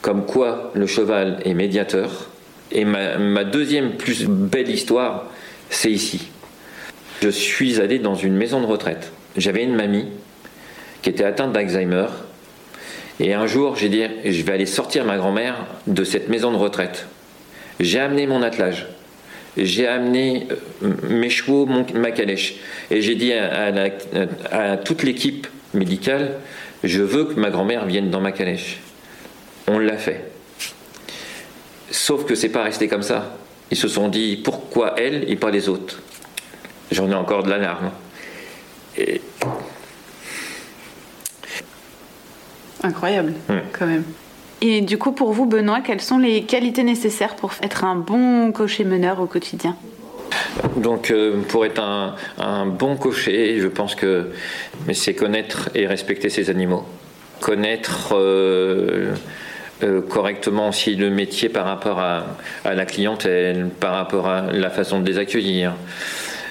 Comme 0.00 0.26
quoi 0.26 0.70
le 0.74 0.86
cheval 0.86 1.40
est 1.44 1.54
médiateur, 1.54 2.30
et 2.72 2.84
ma, 2.84 3.44
deuxième 3.44 3.92
plus 3.92 4.26
belle 4.26 4.68
histoire, 4.68 5.30
c'est 5.70 5.90
ici. 5.90 6.28
Je 7.22 7.28
suis 7.28 7.80
allé 7.80 7.98
dans 7.98 8.14
une 8.14 8.34
maison 8.34 8.60
de 8.60 8.66
retraite. 8.66 9.12
J'avais 9.36 9.62
une 9.62 9.74
mamie 9.74 10.06
qui 11.02 11.10
était 11.10 11.24
atteinte 11.24 11.52
d'Alzheimer. 11.52 12.06
Et 13.20 13.32
un 13.32 13.46
jour, 13.46 13.76
j'ai 13.76 13.88
dit, 13.88 14.02
je 14.24 14.42
vais 14.42 14.52
aller 14.52 14.66
sortir 14.66 15.04
ma 15.04 15.16
grand-mère 15.16 15.66
de 15.86 16.04
cette 16.04 16.28
maison 16.28 16.50
de 16.50 16.56
retraite. 16.56 17.06
J'ai 17.80 18.00
amené 18.00 18.26
mon 18.26 18.42
attelage. 18.42 18.86
J'ai 19.56 19.86
amené 19.86 20.48
euh, 20.82 20.92
mes 21.08 21.30
chevaux, 21.30 21.66
ma 21.94 22.10
calèche. 22.10 22.56
Et 22.90 23.00
j'ai 23.02 23.14
dit 23.14 23.32
à 23.32 24.76
toute 24.78 25.04
l'équipe 25.04 25.46
médicale, 25.74 26.32
je 26.82 27.02
veux 27.02 27.24
que 27.24 27.38
ma 27.38 27.50
grand-mère 27.50 27.86
vienne 27.86 28.10
dans 28.10 28.20
ma 28.20 28.32
calèche. 28.32 28.80
On 29.68 29.78
l'a 29.78 29.96
fait. 29.96 30.33
Sauf 31.94 32.24
que 32.24 32.34
c'est 32.34 32.48
pas 32.48 32.64
resté 32.64 32.88
comme 32.88 33.04
ça. 33.04 33.36
Ils 33.70 33.76
se 33.76 33.86
sont 33.86 34.08
dit 34.08 34.40
pourquoi 34.42 34.94
elle 34.98 35.30
et 35.30 35.36
pas 35.36 35.52
les 35.52 35.68
autres? 35.68 36.00
J'en 36.90 37.08
ai 37.08 37.14
encore 37.14 37.44
de 37.44 37.50
l'alarme. 37.50 37.92
Et... 38.98 39.20
Incroyable, 42.82 43.34
quand 43.78 43.86
même. 43.86 44.02
Et 44.60 44.80
du 44.80 44.98
coup, 44.98 45.12
pour 45.12 45.32
vous, 45.32 45.46
Benoît, 45.46 45.82
quelles 45.82 46.00
sont 46.00 46.18
les 46.18 46.42
qualités 46.42 46.82
nécessaires 46.82 47.36
pour 47.36 47.52
être 47.62 47.84
un 47.84 47.94
bon 47.94 48.50
cocher-meneur 48.50 49.20
au 49.20 49.26
quotidien? 49.26 49.76
Donc, 50.76 51.12
euh, 51.12 51.42
pour 51.48 51.64
être 51.64 51.80
un, 51.80 52.66
bon 52.66 52.96
cocher, 52.96 53.60
je 53.60 53.68
pense 53.68 53.94
que 53.94 54.32
c'est 54.92 55.14
connaître 55.14 55.70
et 55.76 55.86
respecter 55.86 56.28
ses 56.28 56.50
animaux. 56.50 56.82
Connaître 57.40 58.16
euh, 58.16 59.14
euh, 59.82 60.00
correctement 60.00 60.68
aussi 60.68 60.94
le 60.94 61.10
métier 61.10 61.48
par 61.48 61.64
rapport 61.64 61.98
à, 61.98 62.24
la 62.64 62.86
clientèle, 62.86 63.70
par 63.80 63.94
rapport 63.94 64.28
à 64.28 64.52
la 64.52 64.70
façon 64.70 65.00
de 65.00 65.06
les 65.10 65.18
accueillir. 65.18 65.72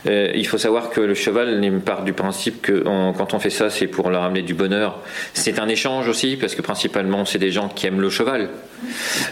Euh, 0.06 0.30
il 0.36 0.46
faut 0.46 0.58
savoir 0.58 0.90
que 0.90 1.00
le 1.00 1.14
cheval 1.14 1.62
part 1.86 2.04
du 2.04 2.12
principe 2.12 2.62
que 2.62 2.84
quand 3.18 3.34
on 3.34 3.40
fait 3.40 3.50
ça, 3.50 3.70
c'est 3.70 3.88
pour 3.88 4.10
leur 4.10 4.24
amener 4.24 4.42
du 4.42 4.54
bonheur. 4.54 5.00
C'est 5.34 5.60
un 5.60 5.70
échange 5.70 6.10
aussi, 6.10 6.36
parce 6.36 6.54
que 6.54 6.62
principalement, 6.62 7.24
c'est 7.24 7.38
des 7.38 7.52
gens 7.52 7.70
qui 7.70 7.88
aiment 7.88 8.02
le 8.02 8.10
cheval. 8.10 8.50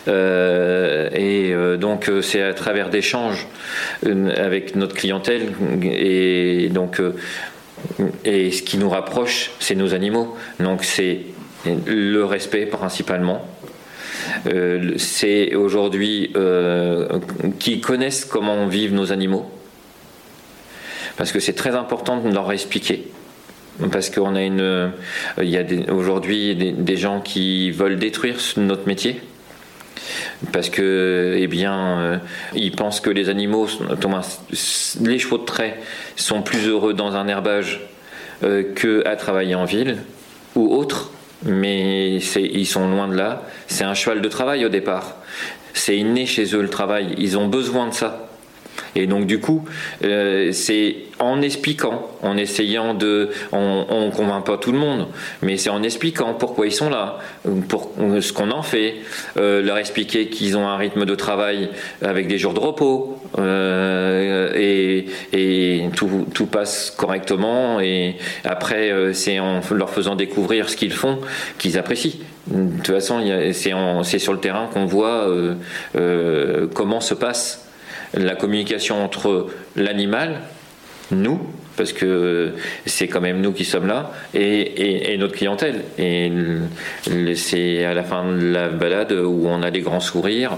Euh, 0.08 1.10
et 1.14 1.54
donc, 1.78 2.10
c'est 2.22 2.42
à 2.42 2.54
travers 2.54 2.90
d'échanges 2.90 3.46
avec 4.06 4.78
notre 4.78 4.96
clientèle. 4.96 5.52
Et 5.84 6.70
donc, 6.70 7.02
et 8.24 8.52
ce 8.52 8.62
qui 8.62 8.78
nous 8.78 8.90
rapproche, 8.90 9.52
c'est 9.60 9.76
nos 9.76 9.94
animaux. 9.94 10.38
Donc, 10.62 10.86
c'est 10.86 11.20
le 11.66 12.24
respect 12.24 12.66
principalement 12.66 13.46
euh, 14.48 14.94
c'est 14.98 15.56
aujourd'hui 15.56 16.32
euh, 16.36 17.20
qui 17.60 17.82
connaissent 17.82 18.26
comment 18.26 18.68
vivent 18.68 18.94
nos 18.94 19.12
animaux. 19.12 19.50
Parce 21.18 21.32
que 21.32 21.40
c'est 21.40 21.54
très 21.54 21.76
important 21.76 22.18
de 22.22 22.34
leur 22.34 22.52
expliquer. 22.52 23.08
Parce 23.92 24.10
qu'on 24.10 24.36
a 24.36 24.42
une, 24.42 24.92
il 25.42 25.50
y 25.50 25.58
a 25.58 25.64
aujourd'hui 25.94 26.56
des, 26.56 26.98
gens 26.98 27.22
qui 27.22 27.72
veulent 27.72 27.98
détruire 27.98 28.38
notre 28.58 28.88
métier. 28.88 29.22
parce 30.52 30.70
que, 30.70 31.36
eh 31.38 31.48
bien, 31.48 32.22
ils 32.54 32.72
pensent 32.72 33.00
que 33.00 33.10
les 33.10 33.30
animaux, 33.30 33.68
les 35.00 35.20
chevaux 35.20 35.38
de 35.38 35.46
trait, 35.46 35.80
sont 36.16 36.42
plus 36.42 36.68
heureux 36.68 36.94
dans 36.94 37.16
un 37.16 37.28
herbage 37.28 37.82
qu'à 38.42 39.16
travailler 39.16 39.56
en 39.56 39.66
ville 39.66 39.98
ou 40.56 40.76
autre, 40.76 41.12
mais 41.44 42.18
ils 42.18 42.66
sont 42.66 42.90
loin 42.90 43.08
de 43.08 43.16
là. 43.16 43.44
C'est 43.68 43.84
un 43.84 43.94
cheval 43.94 44.22
de 44.22 44.30
travail 44.30 44.66
au 44.66 44.70
départ. 44.70 45.16
C'est 45.74 45.98
inné 45.98 46.26
chez 46.26 46.56
eux 46.56 46.62
le 46.62 46.70
travail. 46.70 47.16
Ils 47.18 47.38
ont 47.38 47.48
besoin 47.48 47.88
de 47.88 47.94
ça. 47.94 48.31
Et 48.96 49.08
donc 49.08 49.26
du 49.26 49.40
coup, 49.40 49.66
euh, 50.04 50.52
c'est 50.52 50.96
en 51.20 51.42
expliquant, 51.42 52.10
en 52.24 52.36
essayant 52.36 52.94
de, 52.94 53.30
on, 53.52 53.86
on 53.90 54.10
convainc 54.10 54.46
pas 54.46 54.58
tout 54.58 54.72
le 54.72 54.78
monde, 54.78 55.08
mais 55.42 55.58
c'est 55.58 55.70
en 55.70 55.84
expliquant 55.84 56.34
pourquoi 56.34 56.66
ils 56.66 56.72
sont 56.74 56.90
là, 56.90 57.20
pour 57.70 57.92
ce 58.20 58.34
qu'on 58.34 58.52
en 58.52 58.64
fait, 58.64 58.96
euh, 59.38 59.62
leur 59.62 59.78
expliquer 59.78 60.28
qu'ils 60.28 60.58
ont 60.58 60.68
un 60.68 60.78
rythme 60.78 61.06
de 61.06 61.16
travail 61.16 61.70
avec 62.02 62.28
des 62.28 62.38
jours 62.38 62.54
de 62.54 62.60
repos 62.60 63.20
euh, 63.38 64.52
et, 64.56 65.08
tout, 65.96 66.46
passe 66.48 66.92
correctement. 66.98 67.80
Et 67.80 68.16
après, 68.44 68.92
c'est 69.14 69.40
en 69.40 69.62
leur 69.72 69.90
faisant 69.92 70.16
découvrir 70.16 70.70
ce 70.70 70.76
qu'ils 70.76 70.92
font 70.92 71.20
qu'ils 71.60 71.78
apprécient. 71.78 72.20
De 72.48 72.78
toute 72.78 72.88
façon, 72.88 73.22
c'est 74.04 74.20
sur 74.20 74.34
le 74.34 74.40
terrain 74.40 74.68
qu'on 74.74 74.86
voit 74.86 75.28
comment 76.74 77.00
se 77.00 77.14
passe 77.14 77.71
la 78.14 78.36
communication 78.36 79.04
entre 79.04 79.48
l'animal, 79.76 80.42
nous, 81.12 81.40
parce 81.78 81.94
que 81.94 82.54
c'est 82.86 83.08
quand 83.08 83.22
même 83.22 83.42
nous 83.42 83.54
qui 83.54 83.66
sommes 83.66 83.88
là, 83.88 84.12
et, 84.34 85.16
notre 85.18 85.36
clientèle. 85.36 85.84
Et 85.98 86.32
c'est 87.36 87.86
à 87.86 87.94
la 87.94 88.04
fin 88.04 88.32
de 88.32 88.52
la 88.52 88.70
balade 88.70 89.12
où 89.12 89.48
on 89.48 89.62
a 89.64 89.72
des 89.72 89.82
grands 89.82 90.00
sourires, 90.00 90.58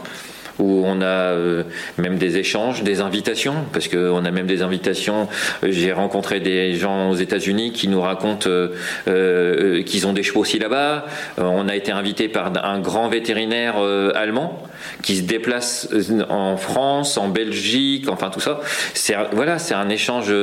où 0.60 0.84
on 0.86 1.02
a 1.02 1.06
euh, 1.06 1.64
même 1.98 2.18
des 2.18 2.38
échanges, 2.38 2.84
des 2.84 3.02
invitations, 3.02 3.56
parce 3.72 3.88
qu'on 3.88 4.26
a 4.26 4.32
même 4.32 4.48
des 4.48 4.62
invitations. 4.62 5.28
J'ai 5.64 5.92
rencontré 5.92 6.40
des 6.40 6.76
gens 6.76 7.10
aux 7.10 7.16
États-Unis 7.16 7.72
qui 7.74 7.88
nous 7.88 8.02
racontent 8.02 8.50
euh, 8.50 8.70
euh, 9.08 9.84
qu'ils 9.84 10.08
ont 10.08 10.14
des 10.14 10.24
chevaux 10.24 10.42
aussi 10.42 10.60
là-bas. 10.60 11.06
on 11.38 11.68
a 11.68 11.76
été 11.76 11.92
invité 11.92 12.28
par 12.28 12.52
un 12.64 12.80
grand 12.80 13.10
vétérinaire 13.10 13.76
allemand 14.16 14.62
qui 15.02 15.18
se 15.18 15.22
déplace 15.24 15.90
en 16.30 16.58
France, 16.58 17.18
en 17.18 17.30
Belgique, 17.30 18.08
enfin 18.10 18.30
tout 18.30 18.40
ça. 18.40 18.60
C'est 18.94 19.16
voilà, 19.32 19.60
c'est 19.60 19.74
un 19.74 19.90
échange 19.90 20.34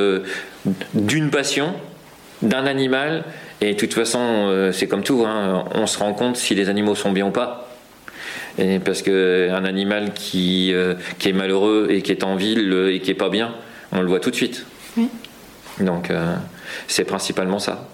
d'une 0.95 1.31
passion, 1.31 1.75
d'un 2.43 2.67
animal. 2.67 3.25
Et 3.61 3.75
de 3.75 3.79
toute 3.79 3.95
façon, 3.95 4.71
c'est 4.73 4.87
comme 4.87 5.03
tout, 5.03 5.25
hein, 5.27 5.65
on 5.75 5.87
se 5.87 5.99
rend 5.99 6.15
compte 6.15 6.37
si 6.37 6.55
les 6.55 6.69
animaux 6.69 6.95
sont 6.95 7.13
bien 7.13 7.27
ou 7.27 7.31
pas 7.31 7.70
parce 8.85 9.03
qu'un 9.03 9.65
animal 9.65 10.13
qui, 10.15 10.73
euh, 10.73 10.95
qui 11.19 11.29
est 11.29 11.33
malheureux 11.33 11.89
et 11.91 12.03
qui 12.03 12.13
est 12.13 12.25
en 12.25 12.37
ville 12.37 12.73
euh, 12.73 12.95
et 12.95 13.01
qui 13.01 13.11
est 13.11 13.15
pas 13.15 13.29
bien, 13.29 13.55
on 13.93 14.01
le 14.01 14.09
voit 14.09 14.21
tout 14.21 14.31
de 14.31 14.37
suite. 14.37 14.67
Donc 15.79 16.11
euh, 16.11 16.35
c'est 16.89 17.05
principalement 17.05 17.59
ça. 17.59 17.89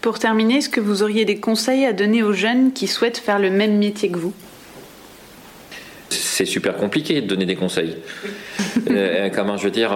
Pour 0.00 0.18
terminer, 0.18 0.56
est-ce 0.56 0.68
que 0.68 0.80
vous 0.80 1.02
auriez 1.02 1.24
des 1.24 1.38
conseils 1.38 1.84
à 1.84 1.92
donner 1.92 2.22
aux 2.22 2.32
jeunes 2.32 2.72
qui 2.72 2.86
souhaitent 2.86 3.18
faire 3.18 3.38
le 3.38 3.50
même 3.50 3.78
métier 3.78 4.10
que 4.10 4.18
vous? 4.18 4.32
C'est 6.08 6.46
super 6.46 6.76
compliqué 6.76 7.20
de 7.20 7.26
donner 7.26 7.44
des 7.44 7.54
conseils. 7.54 7.96
comment 9.34 9.58
je 9.58 9.64
veux 9.64 9.70
dire 9.70 9.94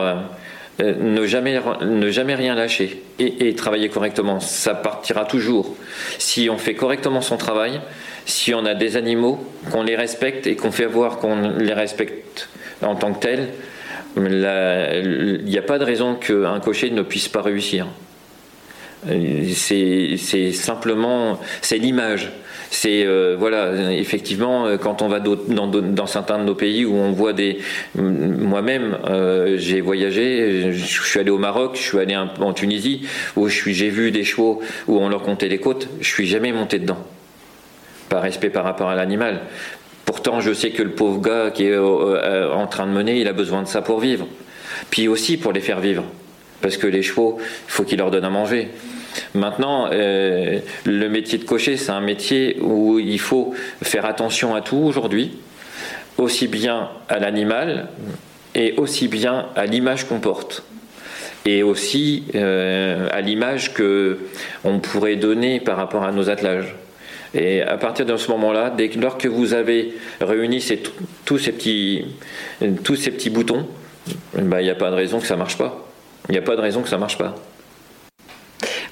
ne, 0.78 1.26
jamais, 1.26 1.58
ne 1.82 2.10
jamais 2.10 2.34
rien 2.34 2.54
lâcher 2.54 3.02
et, 3.18 3.48
et, 3.48 3.54
travailler 3.54 3.88
correctement. 3.88 4.40
Ça 4.40 4.74
partira 4.74 5.24
toujours. 5.24 5.74
Si 6.18 6.50
on 6.50 6.58
fait 6.58 6.74
correctement 6.74 7.22
son 7.22 7.38
travail, 7.38 7.80
si 8.26 8.54
on 8.54 8.64
a 8.64 8.74
des 8.74 8.96
animaux, 8.96 9.38
qu'on 9.70 9.82
les 9.82 9.96
respecte 9.96 10.46
et 10.46 10.56
qu'on 10.56 10.70
fait 10.70 10.86
voir 10.86 11.18
qu'on 11.18 11.50
les 11.58 11.72
respecte 11.72 12.48
en 12.82 12.96
tant 12.96 13.12
que 13.12 13.20
tels, 13.20 13.48
il 14.16 15.42
n'y 15.44 15.58
a 15.58 15.62
pas 15.62 15.78
de 15.78 15.84
raison 15.84 16.14
qu'un 16.14 16.60
cocher 16.60 16.90
ne 16.90 17.02
puisse 17.02 17.28
pas 17.28 17.42
réussir. 17.42 17.86
C'est 19.06 20.52
simplement, 20.52 21.38
c'est 21.60 21.78
l'image. 21.78 22.32
C'est 22.70 23.04
euh, 23.06 23.36
voilà, 23.38 23.92
effectivement, 23.92 24.66
quand 24.78 25.00
on 25.00 25.08
va 25.08 25.20
dans, 25.20 26.06
certains 26.06 26.38
de 26.38 26.44
nos 26.44 26.56
pays 26.56 26.84
où 26.84 26.94
on 26.94 27.12
voit 27.12 27.32
des, 27.32 27.58
moi-même, 27.94 28.98
euh, 29.06 29.56
j'ai 29.58 29.80
voyagé, 29.80 30.72
je 30.72 31.02
suis 31.02 31.20
allé 31.20 31.30
au 31.30 31.38
Maroc, 31.38 31.72
je 31.74 31.82
suis 31.82 31.98
allé 31.98 32.16
en 32.16 32.52
Tunisie 32.52 33.06
où 33.36 33.48
j'ai 33.48 33.90
vu 33.90 34.10
des 34.10 34.24
chevaux 34.24 34.60
où 34.88 34.98
on 34.98 35.08
leur 35.08 35.22
comptait 35.22 35.48
les 35.48 35.58
côtes, 35.58 35.88
je 36.00 36.08
suis 36.08 36.26
jamais 36.26 36.52
monté 36.52 36.80
dedans 36.80 36.98
respect 38.20 38.50
par 38.50 38.64
rapport 38.64 38.88
à 38.88 38.94
l'animal. 38.94 39.40
Pourtant, 40.04 40.40
je 40.40 40.52
sais 40.52 40.70
que 40.70 40.82
le 40.82 40.90
pauvre 40.90 41.20
gars 41.20 41.50
qui 41.50 41.64
est 41.64 41.70
euh, 41.70 41.82
euh, 41.82 42.52
en 42.52 42.66
train 42.66 42.86
de 42.86 42.92
mener, 42.92 43.20
il 43.20 43.28
a 43.28 43.32
besoin 43.32 43.62
de 43.62 43.68
ça 43.68 43.82
pour 43.82 44.00
vivre. 44.00 44.26
Puis 44.90 45.08
aussi 45.08 45.36
pour 45.36 45.52
les 45.52 45.60
faire 45.60 45.80
vivre. 45.80 46.04
Parce 46.60 46.76
que 46.76 46.86
les 46.86 47.02
chevaux, 47.02 47.38
il 47.40 47.70
faut 47.70 47.84
qu'ils 47.84 47.98
leur 47.98 48.10
donnent 48.10 48.24
à 48.24 48.30
manger. 48.30 48.68
Maintenant, 49.34 49.88
euh, 49.92 50.58
le 50.84 51.08
métier 51.08 51.38
de 51.38 51.44
cocher, 51.44 51.76
c'est 51.76 51.92
un 51.92 52.00
métier 52.00 52.58
où 52.60 52.98
il 52.98 53.20
faut 53.20 53.54
faire 53.82 54.04
attention 54.04 54.54
à 54.54 54.60
tout 54.60 54.76
aujourd'hui, 54.76 55.38
aussi 56.18 56.48
bien 56.48 56.90
à 57.08 57.18
l'animal 57.18 57.88
et 58.54 58.74
aussi 58.76 59.08
bien 59.08 59.46
à 59.56 59.66
l'image 59.66 60.06
qu'on 60.06 60.20
porte 60.20 60.64
et 61.44 61.62
aussi 61.62 62.24
à 62.34 63.20
l'image 63.20 63.74
que 63.74 64.18
on 64.64 64.78
pourrait 64.78 65.16
donner 65.16 65.60
par 65.60 65.76
rapport 65.76 66.04
à 66.04 66.12
nos 66.12 66.30
attelages. 66.30 66.74
Et 67.34 67.62
à 67.62 67.76
partir 67.76 68.06
de 68.06 68.16
ce 68.16 68.30
moment-là, 68.30 68.70
dès 68.70 68.88
lors 68.88 69.18
que 69.18 69.28
vous 69.28 69.54
avez 69.54 69.94
réuni 70.20 70.64
tous, 71.24 71.38
ces 71.38 71.52
petits, 71.52 72.06
tous 72.84 72.96
ces 72.96 73.10
petits 73.10 73.30
boutons, 73.30 73.66
ben, 74.34 74.60
il 74.60 74.64
n'y 74.64 74.70
a 74.70 74.74
pas 74.74 74.90
de 74.90 74.96
raison 74.96 75.18
que 75.20 75.26
ça 75.26 75.34
ne 75.34 75.40
marche 75.40 75.58
pas. 75.58 75.86
Il 76.28 76.32
n'y 76.32 76.38
a 76.38 76.42
pas 76.42 76.56
de 76.56 76.60
raison 76.60 76.82
que 76.82 76.88
ça 76.88 76.96
ne 76.96 77.00
marche 77.00 77.18
pas. 77.18 77.34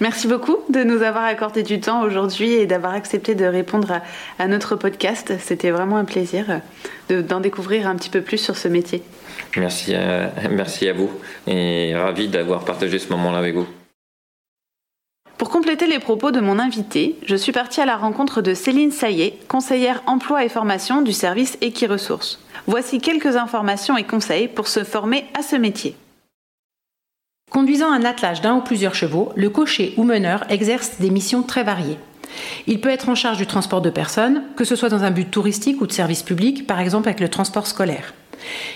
Merci 0.00 0.26
beaucoup 0.26 0.58
de 0.68 0.82
nous 0.82 1.02
avoir 1.02 1.24
accordé 1.24 1.62
du 1.62 1.78
temps 1.78 2.02
aujourd'hui 2.02 2.54
et 2.54 2.66
d'avoir 2.66 2.92
accepté 2.92 3.36
de 3.36 3.44
répondre 3.44 4.00
à, 4.38 4.48
notre 4.48 4.74
podcast. 4.74 5.34
C'était 5.38 5.70
vraiment 5.70 5.96
un 5.96 6.04
plaisir 6.04 6.60
d'en 7.08 7.38
découvrir 7.38 7.86
un 7.86 7.94
petit 7.94 8.10
peu 8.10 8.20
plus 8.20 8.38
sur 8.38 8.56
ce 8.56 8.66
métier. 8.66 9.02
Merci 9.56 9.94
merci 10.50 10.88
à 10.88 10.92
vous 10.92 11.10
et 11.46 11.94
ravi 11.94 12.26
d'avoir 12.26 12.64
partagé 12.64 12.98
ce 12.98 13.08
moment-là 13.10 13.38
avec 13.38 13.54
vous. 13.54 13.68
Pour 15.62 15.68
compléter 15.68 15.92
les 15.92 16.00
propos 16.00 16.32
de 16.32 16.40
mon 16.40 16.58
invité, 16.58 17.14
je 17.24 17.36
suis 17.36 17.52
partie 17.52 17.80
à 17.80 17.86
la 17.86 17.96
rencontre 17.96 18.42
de 18.42 18.52
Céline 18.52 18.90
Saillet, 18.90 19.38
conseillère 19.46 20.02
emploi 20.06 20.44
et 20.44 20.48
formation 20.48 21.02
du 21.02 21.12
service 21.12 21.56
Equiresources. 21.60 22.40
Voici 22.66 22.98
quelques 22.98 23.36
informations 23.36 23.96
et 23.96 24.02
conseils 24.02 24.48
pour 24.48 24.66
se 24.66 24.82
former 24.82 25.24
à 25.38 25.42
ce 25.42 25.54
métier. 25.54 25.94
Conduisant 27.48 27.92
un 27.92 28.04
attelage 28.04 28.40
d'un 28.40 28.56
ou 28.56 28.60
plusieurs 28.60 28.96
chevaux, 28.96 29.30
le 29.36 29.50
cocher 29.50 29.94
ou 29.96 30.02
meneur 30.02 30.44
exerce 30.50 30.98
des 30.98 31.10
missions 31.10 31.44
très 31.44 31.62
variées. 31.62 31.98
Il 32.66 32.80
peut 32.80 32.88
être 32.88 33.08
en 33.08 33.14
charge 33.14 33.38
du 33.38 33.46
transport 33.46 33.82
de 33.82 33.90
personnes, 33.90 34.42
que 34.56 34.64
ce 34.64 34.74
soit 34.74 34.88
dans 34.88 35.04
un 35.04 35.12
but 35.12 35.30
touristique 35.30 35.80
ou 35.80 35.86
de 35.86 35.92
service 35.92 36.24
public, 36.24 36.66
par 36.66 36.80
exemple 36.80 37.08
avec 37.08 37.20
le 37.20 37.28
transport 37.28 37.68
scolaire. 37.68 38.14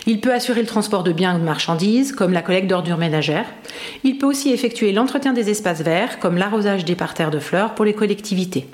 Il 0.07 0.21
peut 0.21 0.33
assurer 0.33 0.61
le 0.61 0.67
transport 0.67 1.03
de 1.03 1.13
biens 1.13 1.37
ou 1.37 1.39
de 1.39 1.45
marchandises, 1.45 2.13
comme 2.13 2.33
la 2.33 2.43
collecte 2.43 2.69
d'ordures 2.69 2.99
ménagères. 2.99 3.47
Il 4.05 4.19
peut 4.19 4.27
aussi 4.27 4.53
effectuer 4.53 4.93
l'entretien 4.93 5.33
des 5.33 5.51
espaces 5.51 5.83
verts, 5.83 6.19
comme 6.19 6.39
l'arrosage 6.39 6.85
des 6.85 6.95
parterres 6.95 7.31
de 7.31 7.39
fleurs 7.39 7.75
pour 7.75 7.85
les 7.85 7.95
collectivités. 7.95 8.67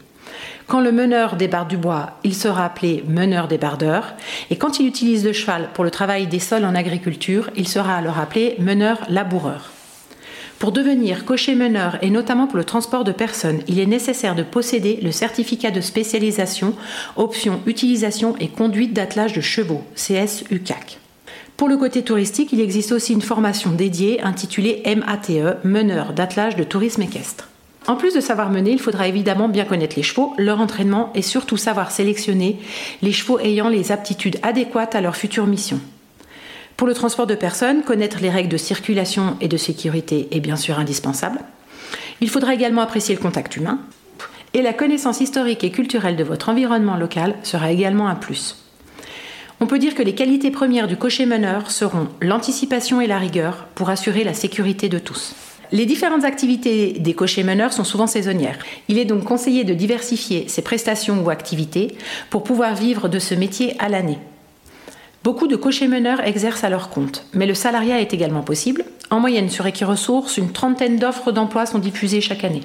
Quand 0.66 0.80
le 0.80 0.92
meneur 0.92 1.36
débarde 1.36 1.68
du 1.68 1.76
bois, 1.76 2.18
il 2.22 2.34
sera 2.34 2.64
appelé 2.64 3.04
meneur 3.08 3.48
débardeur, 3.48 4.14
et 4.50 4.56
quand 4.56 4.78
il 4.78 4.86
utilise 4.86 5.24
le 5.24 5.32
cheval 5.32 5.70
pour 5.74 5.84
le 5.84 5.90
travail 5.90 6.28
des 6.28 6.38
sols 6.38 6.64
en 6.64 6.74
agriculture, 6.74 7.50
il 7.56 7.66
sera 7.66 7.96
alors 7.96 8.18
appelé 8.18 8.54
meneur 8.58 8.98
laboureur. 9.08 9.71
Pour 10.62 10.70
devenir 10.70 11.24
cocher-meneur 11.24 11.98
et 12.02 12.10
notamment 12.10 12.46
pour 12.46 12.56
le 12.56 12.62
transport 12.62 13.02
de 13.02 13.10
personnes, 13.10 13.62
il 13.66 13.80
est 13.80 13.86
nécessaire 13.86 14.36
de 14.36 14.44
posséder 14.44 15.00
le 15.02 15.10
certificat 15.10 15.72
de 15.72 15.80
spécialisation 15.80 16.76
option 17.16 17.60
utilisation 17.66 18.36
et 18.38 18.46
conduite 18.46 18.92
d'attelage 18.92 19.32
de 19.32 19.40
chevaux, 19.40 19.82
CS-UCAC. 19.96 21.00
Pour 21.56 21.68
le 21.68 21.76
côté 21.76 22.02
touristique, 22.02 22.52
il 22.52 22.60
existe 22.60 22.92
aussi 22.92 23.12
une 23.12 23.22
formation 23.22 23.72
dédiée 23.72 24.22
intitulée 24.22 24.84
MATE, 24.86 25.64
meneur 25.64 26.12
d'attelage 26.12 26.54
de 26.54 26.62
tourisme 26.62 27.02
équestre. 27.02 27.48
En 27.88 27.96
plus 27.96 28.14
de 28.14 28.20
savoir 28.20 28.48
mener, 28.48 28.70
il 28.70 28.78
faudra 28.78 29.08
évidemment 29.08 29.48
bien 29.48 29.64
connaître 29.64 29.96
les 29.96 30.04
chevaux, 30.04 30.32
leur 30.38 30.60
entraînement 30.60 31.10
et 31.16 31.22
surtout 31.22 31.56
savoir 31.56 31.90
sélectionner 31.90 32.60
les 33.02 33.10
chevaux 33.10 33.40
ayant 33.40 33.68
les 33.68 33.90
aptitudes 33.90 34.38
adéquates 34.44 34.94
à 34.94 35.00
leur 35.00 35.16
future 35.16 35.48
mission. 35.48 35.80
Pour 36.82 36.88
le 36.88 36.94
transport 36.94 37.28
de 37.28 37.36
personnes, 37.36 37.82
connaître 37.82 38.18
les 38.20 38.28
règles 38.28 38.48
de 38.48 38.56
circulation 38.56 39.36
et 39.40 39.46
de 39.46 39.56
sécurité 39.56 40.26
est 40.32 40.40
bien 40.40 40.56
sûr 40.56 40.80
indispensable. 40.80 41.38
Il 42.20 42.28
faudra 42.28 42.54
également 42.54 42.80
apprécier 42.80 43.14
le 43.14 43.20
contact 43.20 43.54
humain. 43.54 43.78
Et 44.52 44.62
la 44.62 44.72
connaissance 44.72 45.20
historique 45.20 45.62
et 45.62 45.70
culturelle 45.70 46.16
de 46.16 46.24
votre 46.24 46.48
environnement 46.48 46.96
local 46.96 47.36
sera 47.44 47.70
également 47.70 48.08
un 48.08 48.16
plus. 48.16 48.64
On 49.60 49.68
peut 49.68 49.78
dire 49.78 49.94
que 49.94 50.02
les 50.02 50.16
qualités 50.16 50.50
premières 50.50 50.88
du 50.88 50.96
cocher 50.96 51.24
meneur 51.24 51.70
seront 51.70 52.08
l'anticipation 52.20 53.00
et 53.00 53.06
la 53.06 53.18
rigueur 53.18 53.68
pour 53.76 53.88
assurer 53.88 54.24
la 54.24 54.34
sécurité 54.34 54.88
de 54.88 54.98
tous. 54.98 55.36
Les 55.70 55.86
différentes 55.86 56.24
activités 56.24 56.94
des 56.98 57.14
cochers 57.14 57.44
meneurs 57.44 57.72
sont 57.72 57.84
souvent 57.84 58.08
saisonnières. 58.08 58.58
Il 58.88 58.98
est 58.98 59.04
donc 59.04 59.22
conseillé 59.22 59.62
de 59.62 59.74
diversifier 59.74 60.48
ses 60.48 60.62
prestations 60.62 61.22
ou 61.24 61.30
activités 61.30 61.96
pour 62.28 62.42
pouvoir 62.42 62.74
vivre 62.74 63.08
de 63.08 63.20
ce 63.20 63.36
métier 63.36 63.76
à 63.78 63.88
l'année. 63.88 64.18
Beaucoup 65.24 65.46
de 65.46 65.54
cochers 65.54 65.86
meneurs 65.86 66.20
exercent 66.20 66.64
à 66.64 66.70
leur 66.70 66.90
compte, 66.90 67.24
mais 67.32 67.46
le 67.46 67.54
salariat 67.54 68.00
est 68.00 68.12
également 68.12 68.42
possible. 68.42 68.84
En 69.10 69.20
moyenne, 69.20 69.50
sur 69.50 69.66
Equiresources, 69.66 70.36
une 70.36 70.50
trentaine 70.50 70.98
d'offres 70.98 71.30
d'emploi 71.30 71.64
sont 71.64 71.78
diffusées 71.78 72.20
chaque 72.20 72.42
année. 72.42 72.62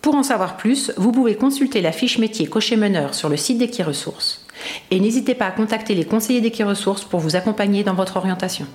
Pour 0.00 0.14
en 0.14 0.22
savoir 0.22 0.56
plus, 0.56 0.92
vous 0.96 1.10
pouvez 1.10 1.34
consulter 1.34 1.80
la 1.80 1.90
fiche 1.90 2.18
métier 2.18 2.46
cocher 2.46 2.76
meneur 2.76 3.14
sur 3.14 3.28
le 3.28 3.36
site 3.36 3.58
d'Equiresources. 3.58 4.46
Et 4.90 5.00
n'hésitez 5.00 5.34
pas 5.34 5.46
à 5.46 5.50
contacter 5.50 5.94
les 5.94 6.04
conseillers 6.04 6.42
d'Equiresources 6.42 7.04
pour 7.04 7.20
vous 7.20 7.34
accompagner 7.34 7.82
dans 7.82 7.94
votre 7.94 8.18
orientation. 8.18 8.66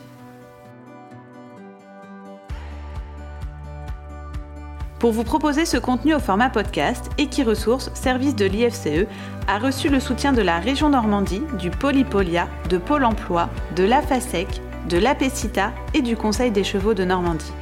Pour 5.00 5.14
vous 5.14 5.24
proposer 5.24 5.66
ce 5.66 5.78
contenu 5.78 6.14
au 6.14 6.20
format 6.20 6.50
podcast, 6.50 7.10
Equiresources, 7.18 7.90
service 7.94 8.36
de 8.36 8.46
l'IFCE, 8.46 9.08
a 9.48 9.58
reçu 9.58 9.88
le 9.88 10.02
soutien 10.02 10.34
de 10.34 10.42
la 10.42 10.60
région 10.60 10.90
Normandie, 10.90 11.42
du 11.58 11.70
Polypolia, 11.70 12.50
de 12.70 12.78
Pôle 12.78 13.06
emploi, 13.06 13.50
de 13.78 13.86
l'AFASEC, 13.86 14.62
de 14.90 14.98
l'APECITA 14.98 15.72
et 15.94 16.02
du 16.02 16.18
Conseil 16.18 16.52
des 16.52 16.66
chevaux 16.66 16.94
de 16.94 17.06
Normandie. 17.06 17.54